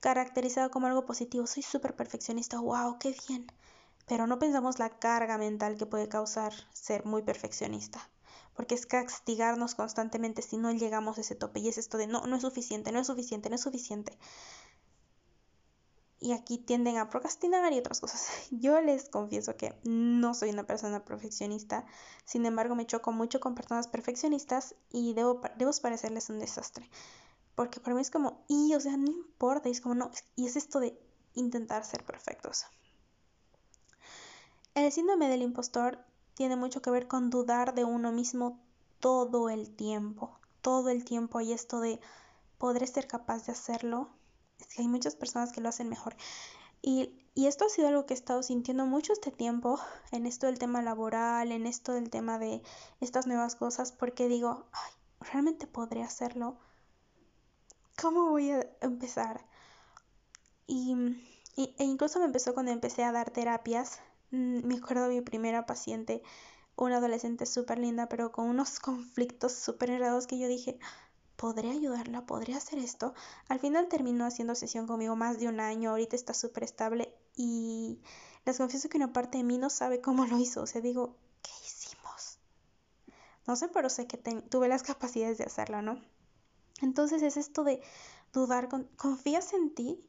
caracterizado 0.00 0.70
como 0.70 0.88
algo 0.88 1.04
positivo. 1.04 1.46
Soy 1.46 1.62
súper 1.62 1.94
perfeccionista. 1.94 2.58
¡Wow! 2.58 2.98
¡Qué 2.98 3.14
bien! 3.28 3.46
Pero 4.12 4.26
no 4.26 4.38
pensamos 4.38 4.78
la 4.78 4.90
carga 4.90 5.38
mental 5.38 5.78
que 5.78 5.86
puede 5.86 6.06
causar 6.06 6.52
ser 6.74 7.06
muy 7.06 7.22
perfeccionista. 7.22 8.10
Porque 8.54 8.74
es 8.74 8.84
castigarnos 8.84 9.74
constantemente 9.74 10.42
si 10.42 10.58
no 10.58 10.70
llegamos 10.70 11.16
a 11.16 11.22
ese 11.22 11.34
tope. 11.34 11.60
Y 11.60 11.68
es 11.68 11.78
esto 11.78 11.96
de 11.96 12.06
no, 12.06 12.26
no 12.26 12.36
es 12.36 12.42
suficiente, 12.42 12.92
no 12.92 12.98
es 12.98 13.06
suficiente, 13.06 13.48
no 13.48 13.54
es 13.54 13.62
suficiente 13.62 14.18
y 16.20 16.32
aquí 16.32 16.58
tienden 16.58 16.98
a 16.98 17.08
procrastinar 17.08 17.72
y 17.72 17.78
otras 17.78 18.00
cosas. 18.00 18.28
Yo 18.50 18.82
les 18.82 19.08
confieso 19.08 19.56
que 19.56 19.80
no 19.84 20.34
soy 20.34 20.50
una 20.50 20.66
persona 20.66 21.06
perfeccionista, 21.06 21.86
sin 22.26 22.44
embargo 22.44 22.74
me 22.74 22.86
choco 22.86 23.12
mucho 23.12 23.40
con 23.40 23.54
personas 23.54 23.88
perfeccionistas 23.88 24.74
y 24.90 25.14
debo, 25.14 25.40
debo 25.56 25.70
parecerles 25.80 26.28
un 26.28 26.38
desastre. 26.38 26.90
Porque 27.54 27.80
para 27.80 27.94
mí 27.94 28.02
es 28.02 28.10
como, 28.10 28.44
y 28.46 28.74
o 28.74 28.80
sea, 28.80 28.98
no 28.98 29.10
importa, 29.10 29.70
y 29.70 29.72
es 29.72 29.80
como, 29.80 29.94
no, 29.94 30.10
y 30.36 30.46
es 30.46 30.56
esto 30.56 30.80
de 30.80 31.00
intentar 31.32 31.82
ser 31.86 32.04
perfectos. 32.04 32.66
El 34.74 34.90
síndrome 34.90 35.28
del 35.28 35.42
impostor 35.42 35.98
tiene 36.34 36.56
mucho 36.56 36.80
que 36.80 36.90
ver 36.90 37.06
con 37.06 37.30
dudar 37.30 37.74
de 37.74 37.84
uno 37.84 38.10
mismo 38.10 38.58
todo 39.00 39.50
el 39.50 39.70
tiempo. 39.74 40.38
Todo 40.62 40.88
el 40.88 41.04
tiempo 41.04 41.38
hay 41.38 41.52
esto 41.52 41.80
de, 41.80 42.00
¿podré 42.58 42.86
ser 42.86 43.06
capaz 43.06 43.44
de 43.46 43.52
hacerlo? 43.52 44.08
es 44.58 44.74
que 44.74 44.82
hay 44.82 44.88
muchas 44.88 45.16
personas 45.16 45.52
que 45.52 45.60
lo 45.60 45.68
hacen 45.68 45.88
mejor. 45.88 46.16
Y, 46.80 47.12
y, 47.34 47.46
esto 47.46 47.66
ha 47.66 47.68
sido 47.68 47.88
algo 47.88 48.06
que 48.06 48.14
he 48.14 48.16
estado 48.16 48.42
sintiendo 48.42 48.86
mucho 48.86 49.12
este 49.12 49.30
tiempo, 49.30 49.78
en 50.10 50.26
esto 50.26 50.46
del 50.46 50.58
tema 50.58 50.82
laboral, 50.82 51.52
en 51.52 51.66
esto 51.66 51.92
del 51.92 52.10
tema 52.10 52.38
de 52.38 52.62
estas 53.00 53.26
nuevas 53.26 53.56
cosas, 53.56 53.92
porque 53.92 54.28
digo, 54.28 54.66
ay, 54.72 54.92
¿realmente 55.32 55.66
podré 55.66 56.02
hacerlo? 56.02 56.56
¿Cómo 58.00 58.30
voy 58.30 58.50
a 58.50 58.66
empezar? 58.80 59.46
Y, 60.66 60.94
y 61.56 61.74
e 61.78 61.84
incluso 61.84 62.18
me 62.18 62.24
empezó 62.24 62.54
cuando 62.54 62.72
empecé 62.72 63.04
a 63.04 63.12
dar 63.12 63.30
terapias. 63.30 64.00
Mm, 64.32 64.66
me 64.66 64.74
acuerdo 64.76 65.04
de 65.08 65.14
mi 65.16 65.20
primera 65.20 65.64
paciente, 65.66 66.22
una 66.76 66.96
adolescente 66.98 67.46
súper 67.46 67.78
linda, 67.78 68.08
pero 68.08 68.32
con 68.32 68.48
unos 68.48 68.80
conflictos 68.80 69.52
súper 69.52 69.90
errados 69.90 70.26
que 70.26 70.38
yo 70.38 70.48
dije, 70.48 70.78
¿podré 71.36 71.70
ayudarla? 71.70 72.26
¿Podré 72.26 72.54
hacer 72.54 72.78
esto? 72.80 73.14
Al 73.48 73.60
final 73.60 73.88
terminó 73.88 74.24
haciendo 74.26 74.54
sesión 74.56 74.86
conmigo 74.88 75.16
más 75.16 75.38
de 75.40 75.48
un 75.48 75.60
año, 75.60 75.90
ahorita 75.90 76.16
está 76.16 76.34
súper 76.34 76.64
estable 76.64 77.14
y 77.36 78.00
les 78.46 78.58
confieso 78.58 78.88
que 78.88 78.98
una 78.98 79.12
parte 79.12 79.38
de 79.38 79.44
mí 79.44 79.58
no 79.58 79.70
sabe 79.70 80.00
cómo 80.00 80.26
lo 80.26 80.38
hizo, 80.38 80.62
o 80.62 80.66
sea, 80.66 80.80
digo, 80.80 81.16
¿qué 81.42 81.52
hicimos? 81.66 82.38
No 83.46 83.56
sé, 83.56 83.68
pero 83.68 83.88
sé 83.90 84.06
que 84.06 84.18
tuve 84.18 84.68
las 84.68 84.82
capacidades 84.82 85.38
de 85.38 85.44
hacerlo, 85.44 85.82
¿no? 85.82 86.00
Entonces 86.82 87.22
es 87.22 87.36
esto 87.36 87.64
de 87.64 87.80
dudar, 88.32 88.68
¿confías 88.96 89.52
en 89.52 89.74
ti? 89.74 90.08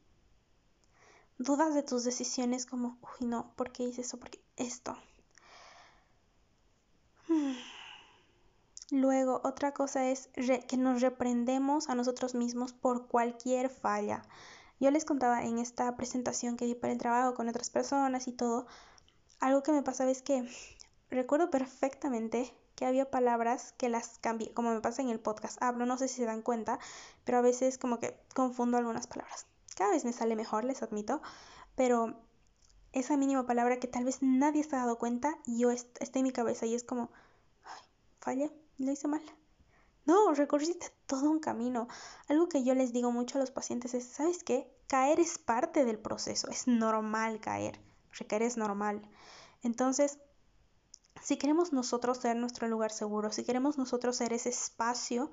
Dudas 1.44 1.76
de 1.76 1.84
tus 1.84 2.06
decisiones 2.06 2.66
como, 2.66 2.98
uy, 3.02 3.28
no, 3.28 3.52
¿por 3.58 3.74
qué 3.74 3.84
hice 3.84 4.00
eso? 4.00 4.18
¿Por 4.18 4.30
qué 4.30 4.40
esto? 4.56 4.96
Hmm. 7.28 7.52
Luego, 8.92 9.42
otra 9.44 9.74
cosa 9.74 10.10
es 10.10 10.30
que 10.70 10.78
nos 10.78 11.02
reprendemos 11.02 11.90
a 11.90 11.96
nosotros 11.96 12.34
mismos 12.34 12.72
por 12.72 13.10
cualquier 13.10 13.70
falla. 13.70 14.24
Yo 14.80 14.90
les 14.90 15.04
contaba 15.04 15.44
en 15.44 15.60
esta 15.60 15.94
presentación 15.98 16.56
que 16.56 16.64
di 16.64 16.76
para 16.76 16.94
el 16.94 17.00
trabajo 17.00 17.36
con 17.36 17.50
otras 17.50 17.70
personas 17.70 18.30
y 18.30 18.32
todo, 18.32 18.66
algo 19.42 19.64
que 19.64 19.74
me 19.74 19.84
pasaba 19.84 20.12
es 20.12 20.22
que 20.22 20.48
recuerdo 21.10 21.50
perfectamente 21.50 22.56
que 22.76 22.86
había 22.86 23.12
palabras 23.12 23.74
que 23.74 23.90
las 23.90 24.18
cambié, 24.20 24.54
como 24.54 24.74
me 24.74 24.80
pasa 24.80 25.02
en 25.02 25.10
el 25.10 25.20
podcast. 25.20 25.62
Hablo, 25.62 25.86
no 25.86 25.98
sé 25.98 26.08
si 26.08 26.22
se 26.22 26.26
dan 26.26 26.42
cuenta, 26.42 26.80
pero 27.26 27.40
a 27.40 27.42
veces 27.42 27.78
como 27.78 28.00
que 28.00 28.18
confundo 28.34 28.78
algunas 28.78 29.08
palabras. 29.08 29.46
Cada 29.76 29.92
vez 29.92 30.06
me 30.06 30.14
sale 30.14 30.36
mejor, 30.36 30.64
les 30.64 30.84
admito, 30.84 31.22
pero 31.76 32.16
esa 32.92 33.18
mínima 33.18 33.46
palabra 33.46 33.80
que 33.80 33.88
tal 33.88 34.06
vez 34.06 34.20
nadie 34.22 34.64
se 34.64 34.76
ha 34.76 34.80
dado 34.80 34.98
cuenta, 34.98 35.38
yo 35.46 35.72
está 35.72 36.20
en 36.20 36.24
mi 36.24 36.32
cabeza 36.32 36.66
y 36.66 36.76
es 36.76 36.84
como, 36.84 37.12
ay, 37.64 37.82
fallé, 38.20 38.52
lo 38.78 38.92
hice 38.92 39.08
mal. 39.08 39.24
No, 40.06 40.34
recorriste 40.34 40.92
todo 41.08 41.30
un 41.30 41.40
camino. 41.40 41.88
Algo 42.28 42.50
que 42.50 42.64
yo 42.64 42.76
les 42.76 42.92
digo 42.92 43.12
mucho 43.12 43.38
a 43.38 43.42
los 43.42 43.52
pacientes 43.52 43.94
es, 43.94 44.06
¿sabes 44.06 44.44
qué? 44.44 44.70
Caer 44.88 45.20
es 45.20 45.38
parte 45.38 45.86
del 45.86 45.98
proceso, 45.98 46.50
es 46.50 46.68
normal 46.68 47.40
caer, 47.40 47.80
recaer 48.12 48.44
es 48.44 48.58
normal. 48.58 49.02
Entonces, 49.64 50.20
si 51.22 51.38
queremos 51.38 51.72
nosotros 51.72 52.18
ser 52.18 52.36
nuestro 52.36 52.68
lugar 52.68 52.92
seguro, 52.92 53.32
si 53.32 53.44
queremos 53.46 53.78
nosotros 53.78 54.18
ser 54.18 54.34
ese 54.34 54.50
espacio, 54.50 55.32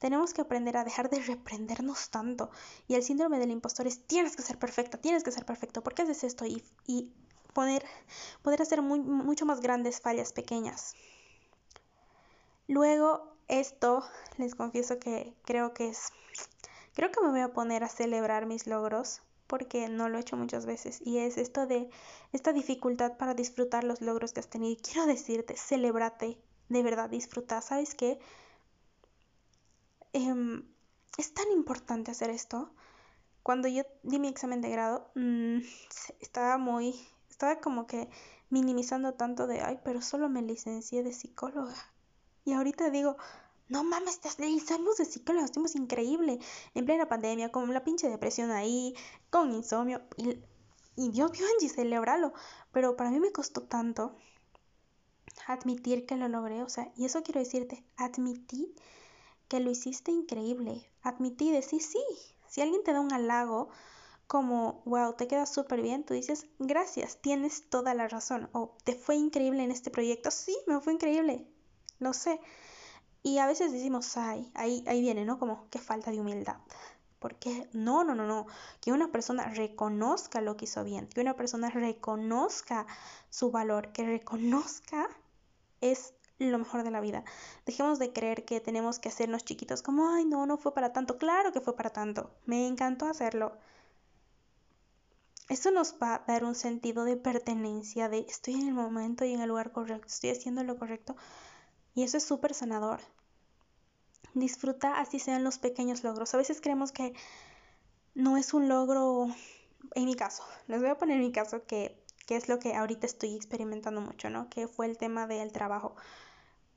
tenemos 0.00 0.32
que 0.34 0.40
aprender 0.40 0.76
a 0.76 0.82
dejar 0.82 1.10
de 1.10 1.20
reprendernos 1.20 2.10
tanto. 2.10 2.50
Y 2.88 2.94
el 2.94 3.04
síndrome 3.04 3.38
del 3.38 3.50
impostor 3.50 3.86
es, 3.86 4.04
tienes 4.06 4.34
que 4.34 4.42
ser 4.42 4.58
perfecta, 4.58 4.98
tienes 4.98 5.22
que 5.22 5.30
ser 5.30 5.44
perfecto, 5.44 5.82
¿por 5.82 5.94
qué 5.94 6.02
haces 6.02 6.24
esto? 6.24 6.46
Y, 6.46 6.64
y 6.86 7.12
poder, 7.52 7.84
poder 8.42 8.62
hacer 8.62 8.80
muy, 8.82 8.98
mucho 8.98 9.44
más 9.46 9.60
grandes 9.60 10.00
fallas 10.00 10.32
pequeñas. 10.32 10.94
Luego, 12.66 13.36
esto, 13.46 14.02
les 14.38 14.54
confieso 14.54 14.98
que 14.98 15.34
creo 15.44 15.74
que 15.74 15.90
es, 15.90 16.12
creo 16.94 17.10
que 17.10 17.20
me 17.20 17.30
voy 17.30 17.40
a 17.40 17.52
poner 17.52 17.84
a 17.84 17.88
celebrar 17.88 18.46
mis 18.46 18.66
logros 18.66 19.20
porque 19.46 19.88
no 19.88 20.08
lo 20.08 20.16
he 20.16 20.20
hecho 20.20 20.36
muchas 20.36 20.64
veces 20.64 21.02
y 21.04 21.18
es 21.18 21.36
esto 21.36 21.66
de 21.66 21.90
esta 22.32 22.52
dificultad 22.52 23.16
para 23.16 23.34
disfrutar 23.34 23.82
los 23.82 24.00
logros 24.00 24.32
que 24.32 24.40
has 24.40 24.48
tenido. 24.48 24.72
Y 24.72 24.76
quiero 24.76 25.04
decirte, 25.06 25.56
celébrate, 25.56 26.38
de 26.68 26.82
verdad, 26.82 27.10
disfruta. 27.10 27.60
¿Sabes 27.60 27.94
qué? 27.94 28.18
Em, 30.12 30.64
es 31.18 31.34
tan 31.34 31.50
importante 31.52 32.10
hacer 32.10 32.30
esto. 32.30 32.72
Cuando 33.42 33.68
yo 33.68 33.84
di 34.02 34.18
mi 34.18 34.28
examen 34.28 34.60
de 34.60 34.70
grado, 34.70 35.10
mm, 35.14 35.58
estaba 36.20 36.58
muy, 36.58 36.94
estaba 37.30 37.60
como 37.60 37.86
que 37.86 38.08
minimizando 38.50 39.14
tanto 39.14 39.46
de, 39.46 39.60
ay, 39.60 39.80
pero 39.84 40.02
solo 40.02 40.28
me 40.28 40.42
licencié 40.42 41.02
de 41.02 41.12
psicóloga. 41.12 41.74
Y 42.44 42.52
ahorita 42.52 42.90
digo, 42.90 43.16
no 43.68 43.84
mames, 43.84 44.20
salimos 44.66 44.96
de 44.96 45.04
psicólogo, 45.04 45.44
estamos 45.44 45.76
increíble. 45.76 46.40
En 46.74 46.86
plena 46.86 47.08
pandemia, 47.08 47.52
con 47.52 47.72
la 47.72 47.84
pinche 47.84 48.08
depresión 48.08 48.50
ahí, 48.50 48.94
con 49.30 49.52
insomnio. 49.52 50.02
Y, 50.16 50.42
y 50.96 51.10
Dios 51.10 51.30
mío, 51.32 51.46
Angie, 51.54 51.68
celebralo. 51.68 52.32
Pero 52.72 52.96
para 52.96 53.10
mí 53.10 53.20
me 53.20 53.32
costó 53.32 53.62
tanto 53.62 54.16
admitir 55.46 56.06
que 56.06 56.16
lo 56.16 56.28
logré. 56.28 56.62
O 56.62 56.68
sea, 56.68 56.92
y 56.96 57.04
eso 57.04 57.22
quiero 57.22 57.40
decirte, 57.40 57.84
admití 57.96 58.74
que 59.50 59.60
lo 59.60 59.70
hiciste 59.70 60.12
increíble. 60.12 60.90
Admití, 61.02 61.50
decir 61.52 61.82
sí. 61.82 62.02
Si 62.48 62.62
alguien 62.62 62.82
te 62.82 62.94
da 62.94 63.00
un 63.00 63.12
halago, 63.12 63.68
como, 64.26 64.80
wow, 64.86 65.12
te 65.12 65.28
queda 65.28 65.44
súper 65.44 65.82
bien, 65.82 66.04
tú 66.04 66.14
dices, 66.14 66.46
gracias, 66.58 67.20
tienes 67.20 67.68
toda 67.68 67.92
la 67.92 68.08
razón. 68.08 68.48
O 68.52 68.78
te 68.84 68.94
fue 68.94 69.16
increíble 69.16 69.62
en 69.62 69.70
este 69.70 69.90
proyecto. 69.90 70.30
Sí, 70.30 70.56
me 70.66 70.80
fue 70.80 70.94
increíble 70.94 71.46
no 72.00 72.12
sé. 72.14 72.40
Y 73.22 73.38
a 73.38 73.46
veces 73.46 73.70
decimos, 73.70 74.16
ay, 74.16 74.50
ahí, 74.54 74.82
ahí 74.88 75.00
viene, 75.00 75.24
¿no? 75.24 75.38
Como, 75.38 75.68
qué 75.70 75.78
falta 75.78 76.10
de 76.10 76.20
humildad. 76.20 76.56
Porque 77.18 77.68
no, 77.74 78.02
no, 78.02 78.14
no, 78.14 78.26
no. 78.26 78.46
Que 78.80 78.92
una 78.92 79.12
persona 79.12 79.44
reconozca 79.50 80.40
lo 80.40 80.56
que 80.56 80.64
hizo 80.64 80.82
bien, 80.84 81.06
que 81.06 81.20
una 81.20 81.36
persona 81.36 81.68
reconozca 81.68 82.86
su 83.28 83.50
valor, 83.50 83.92
que 83.92 84.06
reconozca 84.06 85.06
es 85.82 86.14
lo 86.40 86.58
mejor 86.58 86.82
de 86.82 86.90
la 86.90 87.00
vida. 87.00 87.24
Dejemos 87.66 87.98
de 87.98 88.12
creer 88.12 88.44
que 88.44 88.60
tenemos 88.60 88.98
que 88.98 89.08
hacernos 89.08 89.44
chiquitos 89.44 89.82
como, 89.82 90.08
ay, 90.10 90.24
no, 90.24 90.46
no 90.46 90.56
fue 90.56 90.74
para 90.74 90.92
tanto. 90.92 91.18
Claro 91.18 91.52
que 91.52 91.60
fue 91.60 91.76
para 91.76 91.90
tanto. 91.90 92.30
Me 92.46 92.66
encantó 92.66 93.06
hacerlo. 93.06 93.52
Eso 95.50 95.72
nos 95.72 95.96
va 96.00 96.14
a 96.14 96.24
dar 96.26 96.44
un 96.44 96.54
sentido 96.54 97.04
de 97.04 97.16
pertenencia, 97.16 98.08
de 98.08 98.20
estoy 98.20 98.54
en 98.54 98.68
el 98.68 98.74
momento 98.74 99.24
y 99.24 99.32
en 99.32 99.40
el 99.40 99.48
lugar 99.48 99.72
correcto, 99.72 100.06
estoy 100.06 100.30
haciendo 100.30 100.62
lo 100.62 100.78
correcto. 100.78 101.16
Y 101.94 102.04
eso 102.04 102.16
es 102.18 102.24
súper 102.24 102.54
sanador. 102.54 103.00
Disfruta 104.34 105.00
así 105.00 105.18
sean 105.18 105.42
los 105.42 105.58
pequeños 105.58 106.04
logros. 106.04 106.32
A 106.34 106.36
veces 106.36 106.60
creemos 106.60 106.92
que 106.92 107.14
no 108.14 108.36
es 108.36 108.54
un 108.54 108.68
logro, 108.68 109.26
en 109.96 110.04
mi 110.04 110.14
caso, 110.14 110.44
les 110.68 110.80
voy 110.80 110.90
a 110.90 110.98
poner 110.98 111.18
mi 111.18 111.32
caso 111.32 111.64
que, 111.64 112.00
que 112.26 112.36
es 112.36 112.48
lo 112.48 112.60
que 112.60 112.74
ahorita 112.74 113.06
estoy 113.06 113.34
experimentando 113.34 114.00
mucho, 114.00 114.30
¿no? 114.30 114.48
Que 114.50 114.68
fue 114.68 114.86
el 114.86 114.98
tema 114.98 115.26
del 115.26 115.50
trabajo. 115.50 115.96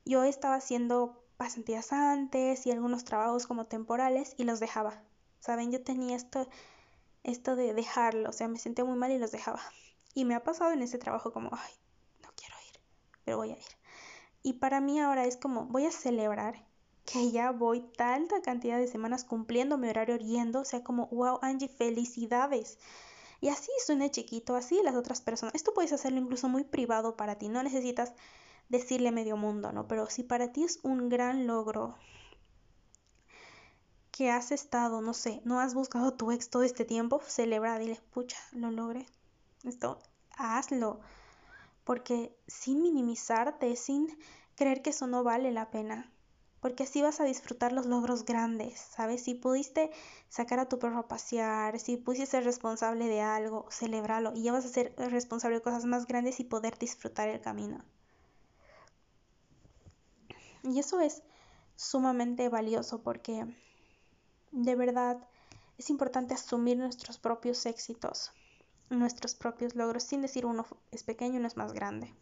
Yo 0.04 0.24
estaba 0.24 0.56
haciendo 0.56 1.24
pasantías 1.36 1.92
antes 1.92 2.66
y 2.66 2.70
algunos 2.70 3.04
trabajos 3.04 3.46
como 3.46 3.66
temporales 3.66 4.34
y 4.36 4.44
los 4.44 4.60
dejaba. 4.60 5.02
Saben, 5.40 5.72
yo 5.72 5.82
tenía 5.82 6.16
esto, 6.16 6.48
esto 7.22 7.56
de 7.56 7.74
dejarlo, 7.74 8.30
o 8.30 8.32
sea, 8.32 8.48
me 8.48 8.58
sentía 8.58 8.84
muy 8.84 8.96
mal 8.96 9.12
y 9.12 9.18
los 9.18 9.32
dejaba. 9.32 9.60
Y 10.14 10.24
me 10.24 10.34
ha 10.34 10.44
pasado 10.44 10.72
en 10.72 10.82
ese 10.82 10.98
trabajo 10.98 11.32
como, 11.32 11.50
ay, 11.52 11.72
no 12.22 12.28
quiero 12.36 12.54
ir, 12.72 12.80
pero 13.24 13.36
voy 13.38 13.50
a 13.50 13.56
ir. 13.56 13.64
Y 14.42 14.54
para 14.54 14.80
mí 14.80 15.00
ahora 15.00 15.24
es 15.24 15.36
como, 15.36 15.66
voy 15.66 15.86
a 15.86 15.90
celebrar 15.90 16.64
que 17.04 17.30
ya 17.30 17.50
voy 17.50 17.80
tanta 17.96 18.40
cantidad 18.40 18.78
de 18.78 18.86
semanas 18.86 19.24
cumpliendo 19.24 19.76
mi 19.76 19.88
horario 19.88 20.16
yendo, 20.16 20.60
o 20.60 20.64
sea, 20.64 20.82
como, 20.82 21.08
wow, 21.08 21.38
Angie, 21.42 21.68
felicidades. 21.68 22.78
Y 23.40 23.48
así 23.48 23.70
suene 23.84 24.10
chiquito, 24.10 24.56
así 24.56 24.80
las 24.82 24.94
otras 24.94 25.20
personas. 25.20 25.54
Esto 25.54 25.74
puedes 25.74 25.92
hacerlo 25.92 26.20
incluso 26.20 26.48
muy 26.48 26.64
privado 26.64 27.16
para 27.16 27.36
ti, 27.36 27.48
no 27.48 27.62
necesitas 27.62 28.14
decirle 28.68 29.08
a 29.08 29.12
medio 29.12 29.36
mundo, 29.36 29.72
¿no? 29.72 29.86
Pero 29.88 30.08
si 30.10 30.22
para 30.22 30.52
ti 30.52 30.64
es 30.64 30.80
un 30.82 31.08
gran 31.08 31.46
logro 31.46 31.96
que 34.10 34.30
has 34.30 34.52
estado, 34.52 35.00
no 35.00 35.12
sé, 35.12 35.40
no 35.44 35.60
has 35.60 35.74
buscado 35.74 36.14
tu 36.14 36.30
ex 36.30 36.48
todo 36.48 36.62
este 36.62 36.84
tiempo, 36.84 37.20
celebra, 37.26 37.78
dile, 37.78 38.00
pucha, 38.12 38.38
lo 38.52 38.70
logré. 38.70 39.06
Esto, 39.64 39.98
hazlo. 40.36 41.00
Porque 41.84 42.36
sin 42.46 42.82
minimizarte, 42.82 43.74
sin 43.76 44.16
creer 44.54 44.82
que 44.82 44.90
eso 44.90 45.06
no 45.06 45.24
vale 45.24 45.50
la 45.50 45.70
pena, 45.70 46.10
porque 46.60 46.84
así 46.84 47.02
vas 47.02 47.20
a 47.20 47.24
disfrutar 47.24 47.72
los 47.72 47.86
logros 47.86 48.24
grandes, 48.24 48.78
¿sabes? 48.80 49.22
Si 49.22 49.34
pudiste 49.34 49.90
sacar 50.28 50.58
a 50.60 50.66
tu 50.66 50.78
perro 50.78 51.00
a 51.00 51.08
pasear, 51.08 51.78
si 51.78 51.96
pudiste 51.98 52.24
ser 52.26 52.44
responsable 52.44 53.06
de 53.06 53.20
algo, 53.20 53.66
celebralo 53.70 54.32
y 54.34 54.44
ya 54.44 54.52
vas 54.52 54.64
a 54.64 54.68
ser 54.68 54.94
responsable 54.96 55.56
de 55.56 55.62
cosas 55.62 55.84
más 55.84 56.06
grandes 56.06 56.40
y 56.40 56.44
poder 56.44 56.78
disfrutar 56.78 57.28
el 57.28 57.42
camino. 57.42 57.84
Y 60.64 60.78
eso 60.78 61.00
es 61.00 61.22
sumamente 61.76 62.48
valioso 62.48 63.02
porque 63.02 63.46
de 64.50 64.74
verdad 64.74 65.18
es 65.76 65.90
importante 65.90 66.32
asumir 66.32 66.78
nuestros 66.78 67.18
propios 67.18 67.66
éxitos, 67.66 68.32
nuestros 68.88 69.34
propios 69.34 69.74
logros, 69.74 70.04
sin 70.04 70.22
decir 70.22 70.46
uno 70.46 70.66
es 70.90 71.02
pequeño 71.02 71.36
uno 71.38 71.48
es 71.48 71.56
más 71.58 71.74
grande. 71.74 72.14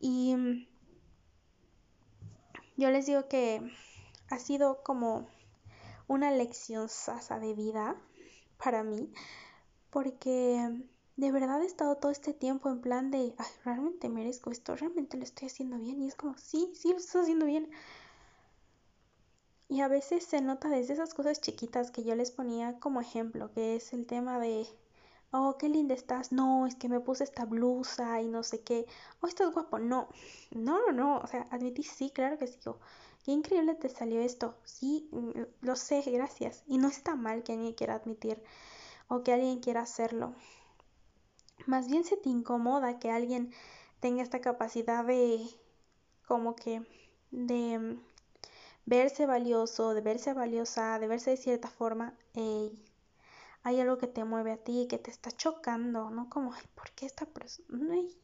Y 0.00 0.66
yo 2.76 2.90
les 2.90 3.06
digo 3.06 3.28
que 3.28 3.60
ha 4.30 4.38
sido 4.38 4.82
como 4.82 5.28
una 6.08 6.32
lección 6.32 6.88
sasa 6.88 7.38
de 7.38 7.54
vida 7.54 7.96
para 8.56 8.82
mí, 8.82 9.12
porque 9.90 10.82
de 11.18 11.32
verdad 11.32 11.60
he 11.62 11.66
estado 11.66 11.96
todo 11.96 12.12
este 12.12 12.32
tiempo 12.32 12.70
en 12.70 12.80
plan 12.80 13.10
de, 13.10 13.34
Ay, 13.36 13.46
realmente 13.64 14.08
merezco 14.08 14.52
esto, 14.52 14.76
realmente 14.76 15.16
lo 15.16 15.24
estoy 15.24 15.48
haciendo 15.48 15.76
bien. 15.76 16.00
Y 16.00 16.06
es 16.06 16.14
como, 16.14 16.38
sí, 16.38 16.70
sí, 16.74 16.92
lo 16.92 16.98
estás 16.98 17.22
haciendo 17.22 17.44
bien. 17.44 17.68
Y 19.68 19.80
a 19.80 19.88
veces 19.88 20.24
se 20.24 20.40
nota 20.40 20.68
desde 20.68 20.94
esas 20.94 21.14
cosas 21.14 21.40
chiquitas 21.40 21.90
que 21.90 22.04
yo 22.04 22.14
les 22.14 22.30
ponía 22.30 22.78
como 22.78 23.00
ejemplo, 23.00 23.52
que 23.52 23.74
es 23.74 23.92
el 23.92 24.06
tema 24.06 24.38
de, 24.38 24.68
oh, 25.32 25.56
qué 25.58 25.68
linda 25.68 25.92
estás, 25.92 26.30
no, 26.30 26.68
es 26.68 26.76
que 26.76 26.88
me 26.88 27.00
puse 27.00 27.24
esta 27.24 27.44
blusa 27.44 28.20
y 28.22 28.28
no 28.28 28.44
sé 28.44 28.60
qué, 28.60 28.86
oh, 29.20 29.26
estás 29.26 29.52
guapo, 29.52 29.80
no, 29.80 30.08
no, 30.52 30.78
no, 30.86 30.92
no, 30.92 31.18
o 31.18 31.26
sea, 31.26 31.48
admití, 31.50 31.82
sí, 31.82 32.10
claro 32.10 32.38
que 32.38 32.46
sí, 32.46 32.58
oh, 32.66 32.78
qué 33.24 33.32
increíble 33.32 33.74
te 33.74 33.88
salió 33.88 34.20
esto, 34.20 34.54
sí, 34.64 35.08
mm, 35.12 35.66
lo 35.66 35.76
sé, 35.76 36.00
gracias, 36.06 36.62
y 36.66 36.78
no 36.78 36.88
está 36.88 37.16
mal 37.16 37.42
que 37.42 37.52
alguien 37.52 37.74
quiera 37.74 37.96
admitir 37.96 38.42
o 39.08 39.22
que 39.22 39.32
alguien 39.32 39.60
quiera 39.60 39.82
hacerlo, 39.82 40.34
más 41.66 41.88
bien 41.88 42.04
se 42.04 42.16
te 42.16 42.28
incomoda 42.28 42.98
que 42.98 43.10
alguien 43.10 43.52
tenga 44.00 44.22
esta 44.22 44.40
capacidad 44.40 45.04
de, 45.04 45.46
como 46.26 46.54
que, 46.54 46.82
de 47.30 47.78
mm, 47.78 48.02
verse 48.86 49.26
valioso, 49.26 49.94
de 49.94 50.00
verse 50.00 50.32
valiosa, 50.32 50.98
de 50.98 51.08
verse 51.08 51.30
de 51.30 51.36
cierta 51.36 51.68
forma, 51.68 52.14
hay 53.62 53.80
algo 53.80 53.98
que 53.98 54.06
te 54.06 54.24
mueve 54.24 54.52
a 54.52 54.56
ti, 54.56 54.86
que 54.88 54.98
te 54.98 55.10
está 55.10 55.30
chocando, 55.30 56.10
¿no? 56.10 56.30
Como, 56.30 56.54
ay, 56.54 56.62
¿por 56.74 56.90
qué 56.92 57.06
esta 57.06 57.26
persona? 57.26 57.68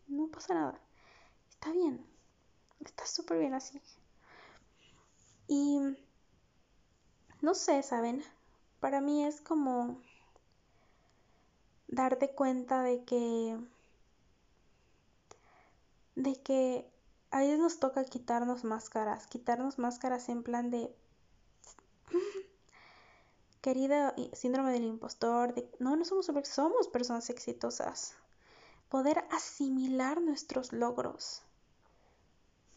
No 0.07 0.29
pasa 0.29 0.55
nada. 0.55 0.81
Está 1.51 1.73
bien. 1.73 2.07
Está 2.81 3.07
súper 3.07 3.38
bien 3.38 3.55
así. 3.55 3.81
Y 5.49 5.81
no 7.42 7.55
sé, 7.55 7.83
¿saben? 7.83 8.25
Para 8.81 9.01
mí 9.01 9.25
es 9.25 9.40
como 9.40 10.01
darte 11.94 12.30
cuenta 12.30 12.83
de 12.83 13.04
que 13.04 13.57
de 16.16 16.37
que 16.42 16.90
a 17.30 17.40
veces 17.40 17.59
nos 17.59 17.78
toca 17.78 18.04
quitarnos 18.04 18.64
máscaras, 18.64 19.26
quitarnos 19.26 19.78
máscaras 19.78 20.28
en 20.28 20.42
plan 20.42 20.70
de 20.70 20.94
querida 23.61 24.14
síndrome 24.33 24.72
del 24.72 24.85
impostor, 24.85 25.54
de, 25.54 25.68
no, 25.78 25.96
no 25.96 26.04
somos 26.04 26.30
somos 26.44 26.88
personas 26.88 27.30
exitosas. 27.30 28.14
Poder 28.88 29.24
asimilar 29.30 30.20
nuestros 30.20 30.72
logros. 30.72 31.42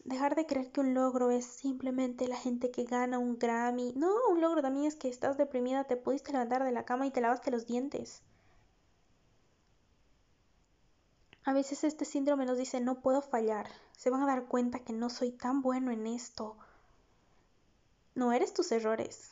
Dejar 0.04 0.34
de 0.34 0.46
creer 0.46 0.72
que 0.72 0.80
un 0.80 0.94
logro 0.94 1.30
es 1.30 1.44
simplemente 1.44 2.26
la 2.26 2.36
gente 2.36 2.70
que 2.70 2.84
gana 2.84 3.18
un 3.18 3.38
Grammy. 3.38 3.92
No, 3.94 4.12
un 4.30 4.40
logro 4.40 4.62
también 4.62 4.86
es 4.86 4.96
que 4.96 5.08
estás 5.08 5.36
deprimida, 5.36 5.84
te 5.84 5.96
pudiste 5.96 6.32
levantar 6.32 6.64
de 6.64 6.72
la 6.72 6.84
cama 6.84 7.06
y 7.06 7.10
te 7.10 7.20
lavaste 7.20 7.50
los 7.50 7.66
dientes. 7.66 8.22
A 11.48 11.54
veces 11.54 11.82
este 11.82 12.04
síndrome 12.04 12.44
nos 12.44 12.58
dice 12.58 12.78
no 12.78 13.00
puedo 13.00 13.22
fallar. 13.22 13.70
Se 13.96 14.10
van 14.10 14.22
a 14.22 14.26
dar 14.26 14.48
cuenta 14.48 14.80
que 14.80 14.92
no 14.92 15.08
soy 15.08 15.30
tan 15.30 15.62
bueno 15.62 15.90
en 15.90 16.06
esto. 16.06 16.58
No 18.14 18.34
eres 18.34 18.52
tus 18.52 18.70
errores. 18.70 19.30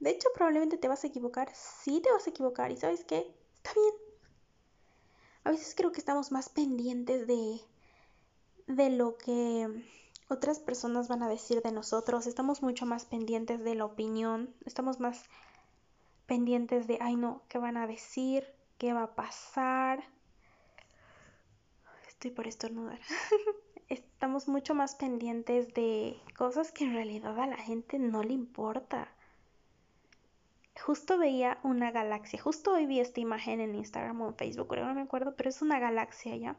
De 0.00 0.08
hecho, 0.08 0.30
probablemente 0.34 0.78
te 0.78 0.88
vas 0.88 1.04
a 1.04 1.08
equivocar. 1.08 1.50
Sí 1.54 2.00
te 2.00 2.10
vas 2.10 2.26
a 2.26 2.30
equivocar. 2.30 2.72
¿Y 2.72 2.78
sabes 2.78 3.04
qué? 3.04 3.30
Está 3.56 3.74
bien. 3.74 3.94
A 5.44 5.50
veces 5.50 5.74
creo 5.76 5.92
que 5.92 6.00
estamos 6.00 6.32
más 6.32 6.48
pendientes 6.48 7.26
de, 7.26 7.60
de 8.66 8.88
lo 8.88 9.18
que 9.18 9.68
otras 10.30 10.60
personas 10.60 11.08
van 11.08 11.22
a 11.22 11.28
decir 11.28 11.60
de 11.60 11.72
nosotros. 11.72 12.26
Estamos 12.26 12.62
mucho 12.62 12.86
más 12.86 13.04
pendientes 13.04 13.62
de 13.62 13.74
la 13.74 13.84
opinión. 13.84 14.54
Estamos 14.64 14.98
más 14.98 15.24
pendientes 16.24 16.86
de, 16.86 16.96
ay 17.02 17.16
no, 17.16 17.42
¿qué 17.50 17.58
van 17.58 17.76
a 17.76 17.86
decir? 17.86 18.46
¿Qué 18.78 18.94
va 18.94 19.02
a 19.02 19.14
pasar? 19.14 20.15
Por 22.30 22.46
estornudar. 22.46 22.98
Estamos 23.88 24.48
mucho 24.48 24.74
más 24.74 24.96
pendientes 24.96 25.72
de 25.74 26.16
cosas 26.36 26.72
que 26.72 26.84
en 26.84 26.94
realidad 26.94 27.38
a 27.38 27.46
la 27.46 27.56
gente 27.56 27.98
no 27.98 28.22
le 28.22 28.32
importa 28.32 29.08
justo 30.80 31.18
veía 31.18 31.58
una 31.62 31.90
galaxia, 31.90 32.40
justo 32.40 32.74
hoy 32.74 32.86
vi 32.86 33.00
esta 33.00 33.20
imagen 33.20 33.60
en 33.60 33.74
Instagram 33.74 34.20
o 34.20 34.28
en 34.28 34.36
Facebook, 34.36 34.76
no 34.76 34.94
me 34.94 35.02
acuerdo, 35.02 35.34
pero 35.36 35.48
es 35.48 35.62
una 35.62 35.78
galaxia 35.78 36.36
ya. 36.36 36.56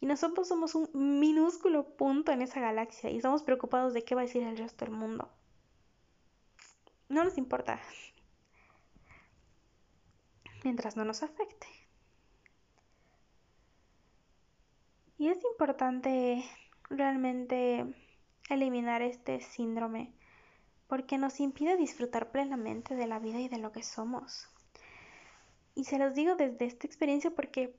Y 0.00 0.06
nosotros 0.06 0.48
somos 0.48 0.74
un 0.74 0.88
minúsculo 1.20 1.84
punto 1.96 2.32
en 2.32 2.42
esa 2.42 2.60
galaxia 2.60 3.10
y 3.10 3.18
estamos 3.18 3.42
preocupados 3.42 3.94
de 3.94 4.02
qué 4.02 4.14
va 4.14 4.22
a 4.22 4.24
decir 4.24 4.42
el 4.42 4.56
resto 4.56 4.84
del 4.84 4.94
mundo. 4.94 5.28
No 7.08 7.22
nos 7.24 7.38
importa. 7.38 7.80
Mientras 10.64 10.96
no 10.96 11.04
nos 11.04 11.22
afecte. 11.22 11.66
Y 15.22 15.28
es 15.28 15.38
importante 15.44 16.44
realmente 16.90 17.86
eliminar 18.50 19.02
este 19.02 19.40
síndrome 19.40 20.12
porque 20.88 21.16
nos 21.16 21.38
impide 21.38 21.76
disfrutar 21.76 22.32
plenamente 22.32 22.96
de 22.96 23.06
la 23.06 23.20
vida 23.20 23.38
y 23.38 23.48
de 23.48 23.58
lo 23.58 23.70
que 23.70 23.84
somos. 23.84 24.48
Y 25.76 25.84
se 25.84 26.00
los 26.00 26.16
digo 26.16 26.34
desde 26.34 26.64
esta 26.64 26.88
experiencia 26.88 27.30
porque 27.30 27.72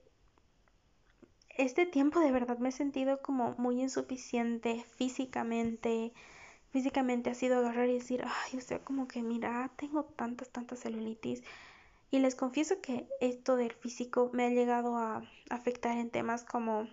este 1.50 1.86
tiempo 1.86 2.22
de 2.22 2.32
verdad 2.32 2.60
me 2.60 2.70
he 2.70 2.72
sentido 2.72 3.22
como 3.22 3.56
muy 3.58 3.82
insuficiente 3.82 4.86
físicamente. 4.96 6.14
Físicamente 6.70 7.30
ha 7.30 7.36
sido 7.36 7.58
agarrar 7.58 7.90
y 7.90 7.96
decir, 7.96 8.24
ay, 8.24 8.58
o 8.58 8.62
sea, 8.62 8.80
como 8.80 9.10
que 9.10 9.22
mira, 9.22 9.70
tengo 9.76 10.06
tantas, 10.06 10.50
tantas 10.50 10.80
celulitis. 10.80 11.44
Y 12.10 12.20
les 12.20 12.36
confieso 12.36 12.80
que 12.80 13.10
esto 13.20 13.58
del 13.58 13.74
físico 13.74 14.30
me 14.32 14.46
ha 14.46 14.50
llegado 14.50 14.96
a 14.96 15.30
afectar 15.50 15.98
en 15.98 16.10
temas 16.10 16.46
como, 16.46 16.88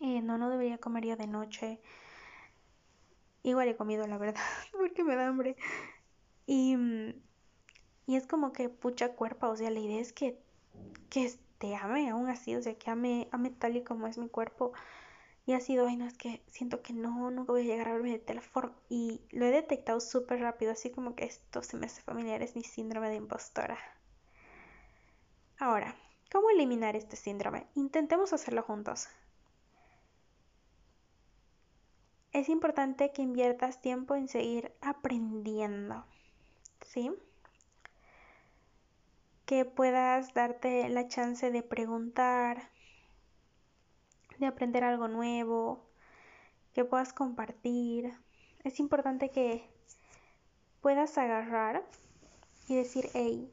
eh, 0.00 0.22
no, 0.22 0.38
no 0.38 0.50
debería 0.50 0.78
comer 0.78 1.04
ya 1.06 1.16
de 1.16 1.26
noche, 1.26 1.80
Igual 3.42 3.68
he 3.68 3.76
comido, 3.76 4.06
la 4.06 4.18
verdad, 4.18 4.42
porque 4.72 5.04
me 5.04 5.16
da 5.16 5.26
hambre. 5.28 5.56
Y, 6.46 6.76
y 8.06 8.16
es 8.16 8.26
como 8.26 8.52
que 8.52 8.68
pucha 8.68 9.14
cuerpo, 9.14 9.48
o 9.48 9.56
sea, 9.56 9.70
la 9.70 9.80
idea 9.80 10.00
es 10.00 10.12
que, 10.12 10.38
que 11.10 11.32
te 11.58 11.74
ame 11.76 12.10
aún 12.10 12.28
así, 12.28 12.54
o 12.56 12.62
sea, 12.62 12.76
que 12.76 12.90
ame, 12.90 13.28
ame 13.32 13.50
tal 13.50 13.76
y 13.76 13.84
como 13.84 14.06
es 14.06 14.18
mi 14.18 14.28
cuerpo. 14.28 14.72
Y 15.46 15.54
ha 15.54 15.60
sido, 15.60 15.86
ay, 15.86 15.96
no, 15.96 16.06
es 16.06 16.14
que 16.18 16.42
siento 16.50 16.82
que 16.82 16.92
no, 16.92 17.30
nunca 17.30 17.52
voy 17.52 17.62
a 17.62 17.64
llegar 17.64 17.88
a 17.88 17.94
verme 17.94 18.12
de 18.12 18.18
tal 18.18 18.40
forma. 18.42 18.76
Y 18.90 19.22
lo 19.30 19.46
he 19.46 19.50
detectado 19.50 20.00
súper 20.00 20.40
rápido, 20.40 20.72
así 20.72 20.90
como 20.90 21.14
que 21.14 21.24
esto 21.24 21.62
se 21.62 21.76
me 21.78 21.86
hace 21.86 22.02
familiar, 22.02 22.42
es 22.42 22.54
mi 22.56 22.64
síndrome 22.64 23.08
de 23.08 23.16
impostora. 23.16 23.78
Ahora, 25.58 25.94
¿cómo 26.32 26.50
eliminar 26.50 26.96
este 26.96 27.16
síndrome? 27.16 27.66
Intentemos 27.74 28.32
hacerlo 28.32 28.62
juntos. 28.62 29.08
Es 32.32 32.48
importante 32.48 33.12
que 33.12 33.22
inviertas 33.22 33.80
tiempo 33.80 34.14
en 34.14 34.28
seguir 34.28 34.72
aprendiendo, 34.80 36.04
¿sí? 36.84 37.12
Que 39.46 39.64
puedas 39.64 40.34
darte 40.34 40.88
la 40.88 41.08
chance 41.08 41.50
de 41.50 41.62
preguntar, 41.62 42.70
de 44.38 44.46
aprender 44.46 44.84
algo 44.84 45.08
nuevo, 45.08 45.88
que 46.74 46.84
puedas 46.84 47.12
compartir. 47.12 48.12
Es 48.62 48.78
importante 48.78 49.30
que 49.30 49.68
puedas 50.80 51.16
agarrar 51.18 51.84
y 52.68 52.76
decir, 52.76 53.08
hey, 53.14 53.52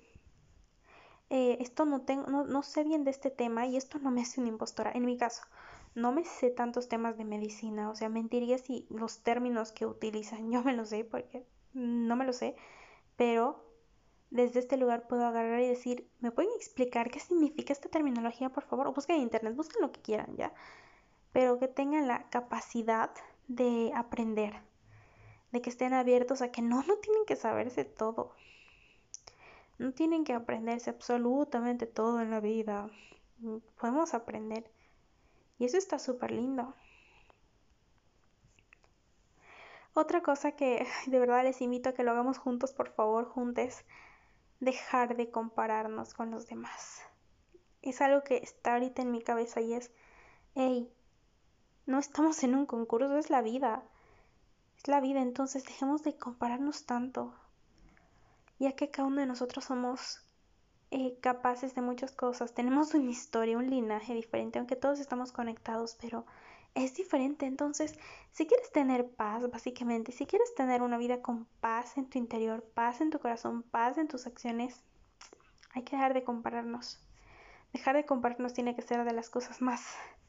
eh, 1.29 1.57
esto 1.59 1.85
no, 1.85 2.01
tengo, 2.01 2.27
no, 2.27 2.43
no 2.43 2.61
sé 2.61 2.83
bien 2.83 3.03
de 3.03 3.11
este 3.11 3.31
tema 3.31 3.65
y 3.65 3.77
esto 3.77 3.99
no 3.99 4.11
me 4.11 4.21
hace 4.21 4.41
una 4.41 4.49
impostora. 4.49 4.91
En 4.91 5.05
mi 5.05 5.17
caso, 5.17 5.43
no 5.95 6.11
me 6.11 6.25
sé 6.25 6.51
tantos 6.51 6.89
temas 6.89 7.17
de 7.17 7.23
medicina, 7.23 7.89
o 7.89 7.95
sea, 7.95 8.09
mentiría 8.09 8.57
si 8.57 8.85
los 8.89 9.23
términos 9.23 9.71
que 9.71 9.85
utilizan 9.85 10.51
yo 10.51 10.61
me 10.63 10.73
los 10.73 10.89
sé, 10.89 11.05
porque 11.05 11.45
no 11.73 12.15
me 12.15 12.25
lo 12.25 12.33
sé, 12.33 12.55
pero 13.15 13.65
desde 14.29 14.59
este 14.59 14.77
lugar 14.77 15.07
puedo 15.07 15.25
agarrar 15.25 15.61
y 15.61 15.67
decir, 15.67 16.09
¿me 16.19 16.31
pueden 16.31 16.51
explicar 16.57 17.09
qué 17.09 17.19
significa 17.19 17.71
esta 17.71 17.89
terminología, 17.89 18.49
por 18.49 18.63
favor? 18.63 18.93
busquen 18.93 19.17
en 19.17 19.21
internet, 19.23 19.55
busquen 19.55 19.81
lo 19.81 19.91
que 19.91 20.01
quieran, 20.01 20.35
¿ya? 20.35 20.53
Pero 21.31 21.59
que 21.59 21.67
tengan 21.67 22.07
la 22.07 22.29
capacidad 22.29 23.11
de 23.47 23.91
aprender, 23.95 24.61
de 25.51 25.61
que 25.61 25.69
estén 25.69 25.93
abiertos 25.93 26.41
a 26.41 26.51
que 26.51 26.61
no, 26.61 26.83
no 26.83 26.97
tienen 26.97 27.25
que 27.25 27.35
saberse 27.35 27.85
todo. 27.85 28.31
No 29.77 29.91
tienen 29.93 30.23
que 30.23 30.33
aprenderse 30.33 30.89
absolutamente 30.89 31.85
todo 31.85 32.21
en 32.21 32.31
la 32.31 32.39
vida. 32.39 32.89
Podemos 33.79 34.13
aprender. 34.13 34.69
Y 35.57 35.65
eso 35.65 35.77
está 35.77 35.99
súper 35.99 36.31
lindo. 36.31 36.73
Otra 39.93 40.21
cosa 40.21 40.51
que 40.51 40.85
de 41.07 41.19
verdad 41.19 41.43
les 41.43 41.61
invito 41.61 41.89
a 41.89 41.93
que 41.93 42.03
lo 42.03 42.11
hagamos 42.11 42.37
juntos, 42.37 42.73
por 42.73 42.89
favor, 42.89 43.25
juntes, 43.25 43.85
dejar 44.59 45.15
de 45.15 45.31
compararnos 45.31 46.13
con 46.13 46.31
los 46.31 46.47
demás. 46.47 47.01
Es 47.81 48.01
algo 48.01 48.23
que 48.23 48.37
está 48.37 48.73
ahorita 48.73 49.01
en 49.01 49.11
mi 49.11 49.21
cabeza 49.21 49.61
y 49.61 49.73
es, 49.73 49.91
hey, 50.55 50.91
no 51.85 51.99
estamos 51.99 52.43
en 52.43 52.55
un 52.55 52.65
concurso, 52.65 53.17
es 53.17 53.29
la 53.29 53.41
vida. 53.41 53.83
Es 54.77 54.87
la 54.87 54.99
vida, 54.99 55.21
entonces 55.21 55.63
dejemos 55.63 56.03
de 56.03 56.17
compararnos 56.17 56.85
tanto. 56.85 57.33
Ya 58.59 58.73
que 58.73 58.89
cada 58.89 59.07
uno 59.07 59.21
de 59.21 59.27
nosotros 59.27 59.65
somos 59.65 60.24
eh, 60.91 61.17
capaces 61.21 61.75
de 61.75 61.81
muchas 61.81 62.11
cosas. 62.11 62.53
Tenemos 62.53 62.93
una 62.93 63.09
historia, 63.09 63.57
un 63.57 63.69
linaje 63.69 64.13
diferente, 64.13 64.59
aunque 64.59 64.75
todos 64.75 64.99
estamos 64.99 65.31
conectados, 65.31 65.97
pero 65.99 66.25
es 66.75 66.93
diferente. 66.93 67.45
Entonces, 67.45 67.97
si 68.31 68.45
quieres 68.45 68.71
tener 68.71 69.09
paz, 69.09 69.49
básicamente, 69.49 70.11
si 70.11 70.25
quieres 70.25 70.53
tener 70.55 70.81
una 70.81 70.97
vida 70.97 71.21
con 71.21 71.45
paz 71.61 71.97
en 71.97 72.07
tu 72.09 72.17
interior, 72.19 72.63
paz 72.73 73.01
en 73.01 73.09
tu 73.09 73.19
corazón, 73.19 73.63
paz 73.63 73.97
en 73.97 74.07
tus 74.07 74.27
acciones, 74.27 74.83
hay 75.73 75.83
que 75.83 75.95
dejar 75.95 76.13
de 76.13 76.23
compararnos. 76.23 76.99
Dejar 77.73 77.95
de 77.95 78.05
compararnos 78.05 78.53
tiene 78.53 78.75
que 78.75 78.81
ser 78.81 79.03
de 79.03 79.13
las 79.13 79.29
cosas 79.29 79.61
más... 79.61 79.81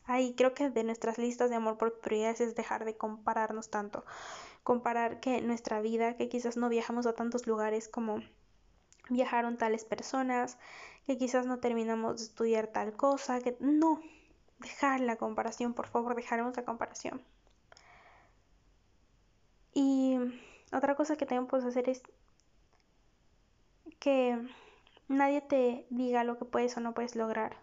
Ahí 0.09 0.35
creo 0.37 0.55
que 0.55 0.71
de 0.71 0.85
nuestras 0.85 1.19
listas 1.19 1.51
de 1.51 1.57
amor 1.57 1.79
por 1.79 1.99
prioridades 1.99 2.41
es 2.41 2.55
dejar 2.55 2.85
de 2.85 2.97
compararnos 2.97 3.71
tanto. 3.71 4.05
Comparar 4.63 5.19
que 5.19 5.43
nuestra 5.43 5.81
vida, 5.81 6.17
que 6.17 6.29
quizás 6.29 6.57
no 6.57 6.69
viajamos 6.69 7.07
a 7.07 7.15
tantos 7.15 7.49
lugares 7.49 7.89
como 7.89 8.21
viajaron 9.09 9.57
tales 9.57 9.85
personas, 9.85 10.59
que 11.07 11.19
quizás 11.19 11.47
no 11.47 11.59
terminamos 11.59 12.17
de 12.19 12.25
estudiar 12.25 12.69
tal 12.69 12.93
cosa, 12.95 13.41
que 13.41 13.57
no, 13.61 14.01
dejar 14.59 15.01
la 15.01 15.17
comparación, 15.17 15.75
por 15.75 15.87
favor, 15.87 16.15
dejaremos 16.15 16.57
la 16.57 16.65
comparación. 16.65 17.23
Y 19.73 20.17
otra 20.73 20.95
cosa 20.95 21.17
que 21.17 21.27
también 21.27 21.47
puedes 21.47 21.67
hacer 21.67 21.89
es 21.89 22.03
que 23.99 24.39
nadie 25.09 25.41
te 25.43 25.87
diga 25.91 26.25
lo 26.25 26.39
que 26.39 26.45
puedes 26.45 26.77
o 26.77 26.81
no 26.81 26.95
puedes 26.95 27.15
lograr. 27.15 27.57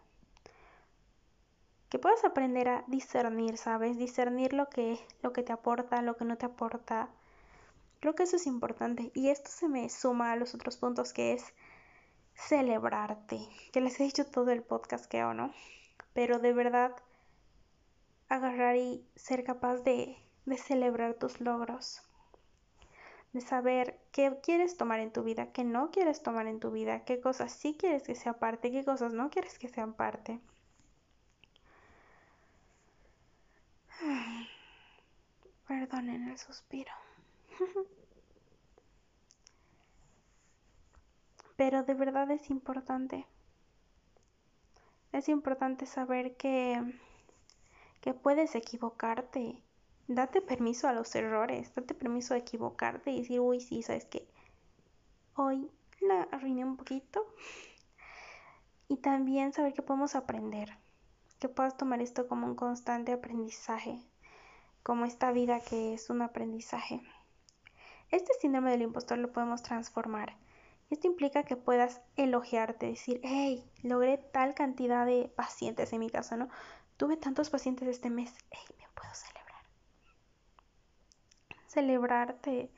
Que 1.89 1.99
puedas 1.99 2.23
aprender 2.23 2.69
a 2.69 2.83
discernir, 2.87 3.57
¿sabes? 3.57 3.97
Discernir 3.97 4.53
lo 4.53 4.69
que, 4.69 4.99
lo 5.21 5.33
que 5.33 5.43
te 5.43 5.51
aporta, 5.51 6.01
lo 6.01 6.17
que 6.17 6.25
no 6.25 6.37
te 6.37 6.45
aporta. 6.45 7.09
Creo 8.03 8.15
que 8.15 8.23
eso 8.23 8.35
es 8.35 8.47
importante. 8.47 9.13
Y 9.15 9.29
esto 9.29 9.49
se 9.49 9.69
me 9.69 9.87
suma 9.87 10.33
a 10.33 10.35
los 10.35 10.53
otros 10.53 10.75
puntos 10.75 11.13
que 11.13 11.31
es 11.31 11.53
celebrarte. 12.35 13.39
Que 13.71 13.79
les 13.79 13.97
he 13.97 14.03
dicho 14.03 14.25
todo 14.25 14.51
el 14.51 14.61
podcast 14.61 15.05
que 15.05 15.21
hago, 15.21 15.33
¿no? 15.33 15.53
Pero 16.11 16.39
de 16.39 16.51
verdad 16.51 16.93
agarrar 18.27 18.75
y 18.75 19.07
ser 19.15 19.45
capaz 19.45 19.77
de, 19.83 20.17
de 20.45 20.57
celebrar 20.57 21.13
tus 21.13 21.39
logros, 21.39 22.01
de 23.31 23.39
saber 23.39 23.97
qué 24.11 24.37
quieres 24.43 24.75
tomar 24.75 24.99
en 24.99 25.13
tu 25.13 25.23
vida, 25.23 25.53
qué 25.53 25.63
no 25.63 25.89
quieres 25.89 26.21
tomar 26.21 26.47
en 26.47 26.59
tu 26.59 26.71
vida, 26.71 27.05
qué 27.05 27.21
cosas 27.21 27.53
sí 27.53 27.77
quieres 27.79 28.03
que 28.03 28.15
sea 28.15 28.33
parte, 28.33 28.69
qué 28.69 28.83
cosas 28.83 29.13
no 29.13 29.29
quieres 29.29 29.57
que 29.57 29.69
sean 29.69 29.93
parte. 29.93 30.41
Perdonen 35.69 36.27
el 36.27 36.37
suspiro. 36.37 36.91
Pero 41.55 41.83
de 41.83 41.93
verdad 41.93 42.29
es 42.31 42.49
importante. 42.49 43.25
Es 45.11 45.29
importante 45.29 45.85
saber 45.85 46.35
que 46.35 46.81
que 48.03 48.13
puedes 48.13 48.53
equivocarte. 48.53 49.63
Date 50.09 50.41
permiso 50.41 50.89
a 50.89 50.93
los 50.93 51.15
errores, 51.15 51.73
date 51.73 51.93
permiso 51.93 52.33
a 52.33 52.37
equivocarte 52.37 53.11
y 53.11 53.21
decir, 53.21 53.39
uy, 53.39 53.61
sí, 53.61 53.81
sabes 53.81 54.03
que 54.03 54.27
hoy 55.37 55.71
la 56.01 56.23
arruiné 56.23 56.65
un 56.65 56.75
poquito. 56.75 57.25
Y 58.89 58.97
también 58.97 59.53
saber 59.53 59.73
que 59.73 59.81
podemos 59.81 60.15
aprender, 60.15 60.77
que 61.39 61.47
puedas 61.47 61.77
tomar 61.77 62.01
esto 62.01 62.27
como 62.27 62.45
un 62.45 62.55
constante 62.55 63.13
aprendizaje, 63.13 64.03
como 64.83 65.05
esta 65.05 65.31
vida 65.31 65.61
que 65.61 65.93
es 65.93 66.09
un 66.09 66.23
aprendizaje. 66.23 67.01
Este 68.13 68.31
síndrome 68.35 68.69
del 68.69 68.83
impostor 68.83 69.17
lo 69.17 69.31
podemos 69.31 69.63
transformar. 69.63 70.35
Esto 70.91 71.07
implica 71.07 71.45
que 71.45 71.55
puedas 71.55 71.99
elogiarte, 72.15 72.85
decir, 72.85 73.19
hey, 73.23 73.67
logré 73.81 74.19
tal 74.19 74.53
cantidad 74.53 75.03
de 75.07 75.33
pacientes 75.35 75.91
en 75.93 75.99
mi 75.99 76.11
caso, 76.11 76.37
¿no? 76.37 76.47
Tuve 76.97 77.17
tantos 77.17 77.49
pacientes 77.49 77.87
este 77.87 78.11
mes, 78.11 78.31
hey, 78.51 78.75
me 78.77 78.85
puedo 78.93 79.11
celebrar. 79.15 79.63
Celebrarte 81.65 82.69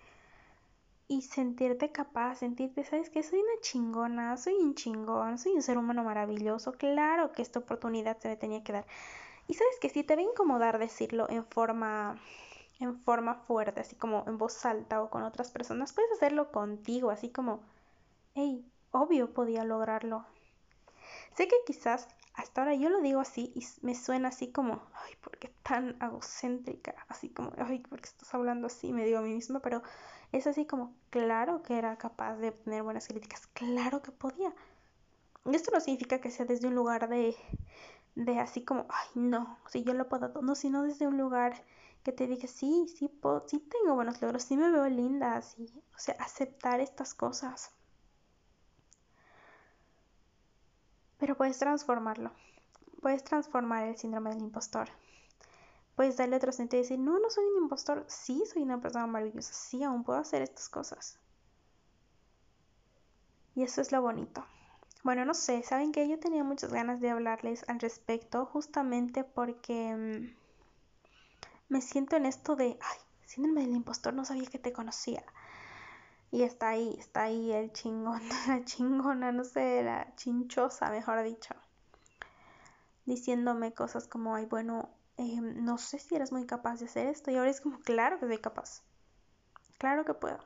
y 1.10 1.24
sentirte 1.24 1.92
capaz, 1.92 2.36
sentirte, 2.36 2.86
¿sabes 2.86 3.10
que 3.10 3.22
Soy 3.22 3.40
una 3.40 3.60
chingona, 3.60 4.38
soy 4.38 4.54
un 4.54 4.74
chingón, 4.74 5.38
soy 5.38 5.52
un 5.52 5.64
ser 5.64 5.78
humano 5.78 6.06
maravilloso. 6.06 6.72
Claro 6.72 7.34
que 7.34 7.42
esta 7.42 7.60
oportunidad 7.60 8.18
se 8.20 8.30
me 8.30 8.38
tenía 8.38 8.64
que 8.64 8.72
dar. 8.72 8.86
Y 9.50 9.56
sabes 9.56 9.76
que 9.82 9.90
si 9.90 10.06
te 10.06 10.16
va 10.16 10.22
a 10.22 10.24
incomodar 10.32 10.80
decirlo 10.80 11.30
en 11.30 11.46
forma 11.46 12.22
en 12.80 13.00
forma 13.00 13.36
fuerte, 13.36 13.82
así 13.82 13.96
como 13.96 14.24
en 14.28 14.38
voz 14.38 14.66
alta 14.66 15.02
o 15.02 15.10
con 15.10 15.24
otras 15.24 15.52
personas, 15.52 15.94
puedes 15.94 16.12
hacerlo 16.12 16.52
contigo, 16.52 17.10
así 17.10 17.30
como, 17.30 17.62
hey, 18.34 18.66
obvio 18.92 19.34
podía 19.34 19.64
lograrlo. 19.64 20.26
Sé 21.36 21.48
que 21.48 21.56
quizás 21.66 22.08
hasta 22.34 22.62
ahora 22.62 22.76
yo 22.76 22.90
lo 22.90 23.02
digo 23.02 23.22
así 23.22 23.52
y 23.56 23.66
me 23.86 23.96
suena 23.96 24.30
así 24.30 24.52
como, 24.52 24.82
ay, 25.06 25.16
¿por 25.22 25.38
qué 25.38 25.54
tan 25.64 25.96
egocéntrica? 26.02 26.96
Así 27.08 27.30
como, 27.30 27.54
ay, 27.58 27.80
¿por 27.80 28.02
qué 28.02 28.10
estás 28.10 28.34
hablando 28.34 28.68
así? 28.68 28.92
Me 28.92 29.06
digo 29.06 29.20
a 29.20 29.22
mí 29.22 29.34
misma, 29.34 29.62
pero 29.62 29.82
es 30.32 30.48
así 30.48 30.66
como, 30.66 30.94
claro 31.10 31.64
que 31.64 31.78
era 31.78 31.98
capaz 31.98 32.36
de 32.36 32.50
obtener 32.50 32.84
buenas 32.84 33.08
críticas, 33.08 33.48
claro 33.48 34.02
que 34.02 34.12
podía. 34.12 34.54
Y 35.46 35.56
esto 35.56 35.72
no 35.72 35.80
significa 35.80 36.20
que 36.20 36.32
sea 36.32 36.46
desde 36.46 36.68
un 36.68 36.76
lugar 36.76 37.08
de, 37.08 37.36
de 38.16 38.40
así 38.40 38.66
como, 38.66 38.86
ay, 38.90 39.08
no, 39.16 39.58
si 39.70 39.84
yo 39.84 39.94
lo 39.94 40.10
puedo, 40.10 40.30
no, 40.42 40.56
sino 40.56 40.84
desde 40.84 41.08
un 41.08 41.18
lugar 41.18 41.64
que 42.06 42.12
te 42.12 42.28
diga, 42.28 42.48
sí, 42.48 42.88
sí, 42.88 43.08
puedo, 43.10 43.44
sí 43.48 43.60
tengo 43.60 43.96
buenos 43.96 44.22
logros, 44.22 44.44
sí 44.44 44.56
me 44.56 44.72
veo 44.72 44.88
linda, 44.88 45.38
así, 45.38 45.66
o 45.96 45.98
sea, 45.98 46.16
aceptar 46.20 46.80
estas 46.80 47.16
cosas. 47.16 47.72
Pero 51.18 51.36
puedes 51.36 51.58
transformarlo. 51.58 52.32
Puedes 53.02 53.24
transformar 53.24 53.88
el 53.88 53.98
síndrome 53.98 54.30
del 54.30 54.44
impostor. 54.44 54.88
Puedes 55.96 56.18
darle 56.18 56.36
otro 56.36 56.52
sentido 56.52 56.82
y 56.82 56.84
decir, 56.84 57.00
no, 57.00 57.18
no 57.18 57.30
soy 57.32 57.46
un 57.46 57.64
impostor. 57.64 58.06
Sí, 58.08 58.44
soy 58.46 58.62
una 58.62 58.80
persona 58.80 59.08
maravillosa. 59.08 59.54
Sí, 59.54 59.84
aún 59.84 60.04
puedo 60.04 60.20
hacer 60.20 60.44
estas 60.44 60.70
cosas. 60.70 61.18
Y 63.56 63.64
eso 63.64 63.82
es 63.82 63.92
lo 63.92 64.02
bonito. 64.02 64.46
Bueno, 65.04 65.26
no 65.26 65.34
sé, 65.34 65.64
saben 65.64 65.92
que 65.92 66.08
yo 66.08 66.20
tenía 66.20 66.44
muchas 66.44 66.72
ganas 66.72 67.02
de 67.02 67.10
hablarles 67.10 67.68
al 67.68 67.80
respecto 67.80 68.46
justamente 68.46 69.24
porque 69.24 69.96
mm, 69.96 70.45
me 71.76 71.82
siento 71.82 72.16
en 72.16 72.26
esto 72.26 72.56
de, 72.56 72.80
ay, 72.80 72.98
síndrome 73.26 73.60
del 73.60 73.76
impostor, 73.76 74.14
no 74.14 74.24
sabía 74.24 74.50
que 74.50 74.60
te 74.60 74.72
conocía. 74.72 75.22
Y 76.32 76.44
está 76.44 76.70
ahí, 76.70 76.96
está 76.98 77.24
ahí 77.24 77.52
el 77.52 77.74
chingón, 77.74 78.22
la 78.48 78.64
chingona, 78.64 79.34
no 79.34 79.44
sé, 79.44 79.84
la 79.84 80.16
chinchosa, 80.16 80.90
mejor 80.90 81.22
dicho. 81.22 81.54
Diciéndome 83.06 83.74
cosas 83.74 84.08
como, 84.08 84.36
ay, 84.36 84.46
bueno, 84.46 84.90
em, 85.18 85.66
no 85.66 85.78
sé 85.78 86.00
si 86.00 86.16
eres 86.16 86.32
muy 86.32 86.46
capaz 86.46 86.80
de 86.80 86.86
hacer 86.86 87.08
esto. 87.08 87.30
Y 87.30 87.36
ahora 87.36 87.52
es 87.52 87.60
como, 87.60 87.82
claro 87.82 88.20
que 88.20 88.28
soy 88.28 88.38
capaz. 88.38 88.82
Claro 89.78 90.06
que 90.06 90.14
puedo. 90.14 90.40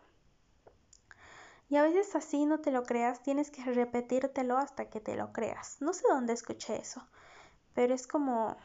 Y 1.70 1.76
a 1.76 1.84
veces 1.84 2.16
así 2.16 2.48
no 2.48 2.60
te 2.60 2.72
lo 2.72 2.82
creas, 2.82 3.22
tienes 3.22 3.52
que 3.52 3.64
repetírtelo 3.64 4.58
hasta 4.58 4.90
que 4.90 5.00
te 5.00 5.16
lo 5.16 5.32
creas. 5.32 5.78
No 5.80 5.94
sé 5.94 6.06
dónde 6.10 6.34
escuché 6.34 6.78
eso, 6.78 7.08
pero 7.76 7.94
es 7.94 8.08
como 8.08 8.58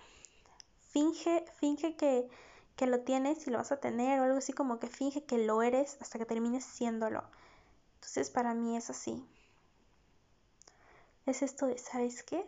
finge, 0.94 1.44
finge 1.59 1.96
que, 1.96 2.29
que 2.76 2.87
lo 2.87 3.00
tienes 3.00 3.46
y 3.46 3.50
lo 3.50 3.58
vas 3.58 3.72
a 3.72 3.80
tener, 3.80 4.20
o 4.20 4.24
algo 4.24 4.38
así 4.38 4.52
como 4.52 4.78
que 4.78 4.88
finge 4.88 5.24
que 5.24 5.38
lo 5.38 5.62
eres 5.62 5.96
hasta 6.00 6.18
que 6.18 6.26
termines 6.26 6.64
siéndolo. 6.64 7.24
Entonces 7.96 8.30
para 8.30 8.54
mí 8.54 8.76
es 8.76 8.90
así. 8.90 9.24
Es 11.26 11.42
esto 11.42 11.66
de, 11.66 11.78
¿sabes 11.78 12.22
qué? 12.22 12.44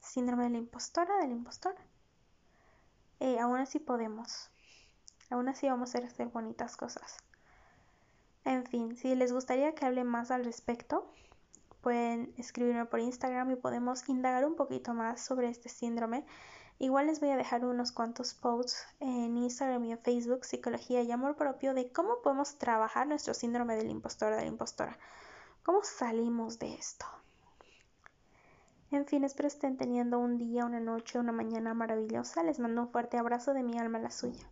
Síndrome 0.00 0.44
de 0.44 0.50
la 0.50 0.58
impostora, 0.58 1.18
del 1.18 1.30
impostor. 1.30 1.74
Eh, 3.20 3.38
aún 3.38 3.58
así 3.58 3.78
podemos. 3.78 4.50
Aún 5.30 5.48
así 5.48 5.68
vamos 5.68 5.94
a 5.94 5.98
hacer 5.98 6.26
bonitas 6.28 6.76
cosas. 6.76 7.18
En 8.44 8.66
fin, 8.66 8.96
si 8.96 9.14
les 9.14 9.32
gustaría 9.32 9.74
que 9.74 9.86
hable 9.86 10.02
más 10.02 10.32
al 10.32 10.44
respecto, 10.44 11.08
pueden 11.80 12.34
escribirme 12.36 12.84
por 12.86 12.98
Instagram 12.98 13.52
y 13.52 13.56
podemos 13.56 14.08
indagar 14.08 14.44
un 14.44 14.56
poquito 14.56 14.94
más 14.94 15.20
sobre 15.20 15.48
este 15.48 15.68
síndrome. 15.68 16.24
Igual 16.78 17.06
les 17.06 17.20
voy 17.20 17.30
a 17.30 17.36
dejar 17.36 17.64
unos 17.64 17.92
cuantos 17.92 18.34
posts 18.34 18.86
en 19.00 19.36
Instagram 19.36 19.84
y 19.84 19.92
en 19.92 19.98
Facebook, 19.98 20.44
Psicología 20.44 21.02
y 21.02 21.12
Amor 21.12 21.36
Propio, 21.36 21.74
de 21.74 21.92
cómo 21.92 22.22
podemos 22.22 22.56
trabajar 22.58 23.06
nuestro 23.06 23.34
síndrome 23.34 23.76
del 23.76 23.90
impostor 23.90 24.32
o 24.32 24.36
de 24.36 24.42
la 24.42 24.48
impostora. 24.48 24.98
¿Cómo 25.64 25.84
salimos 25.84 26.58
de 26.58 26.74
esto? 26.74 27.06
En 28.90 29.06
fin, 29.06 29.24
espero 29.24 29.46
estén 29.46 29.76
teniendo 29.76 30.18
un 30.18 30.36
día, 30.36 30.66
una 30.66 30.80
noche, 30.80 31.18
una 31.18 31.32
mañana 31.32 31.72
maravillosa. 31.72 32.42
Les 32.42 32.58
mando 32.58 32.82
un 32.82 32.88
fuerte 32.88 33.16
abrazo 33.16 33.54
de 33.54 33.62
mi 33.62 33.78
alma 33.78 33.98
a 33.98 34.02
la 34.02 34.10
suya. 34.10 34.46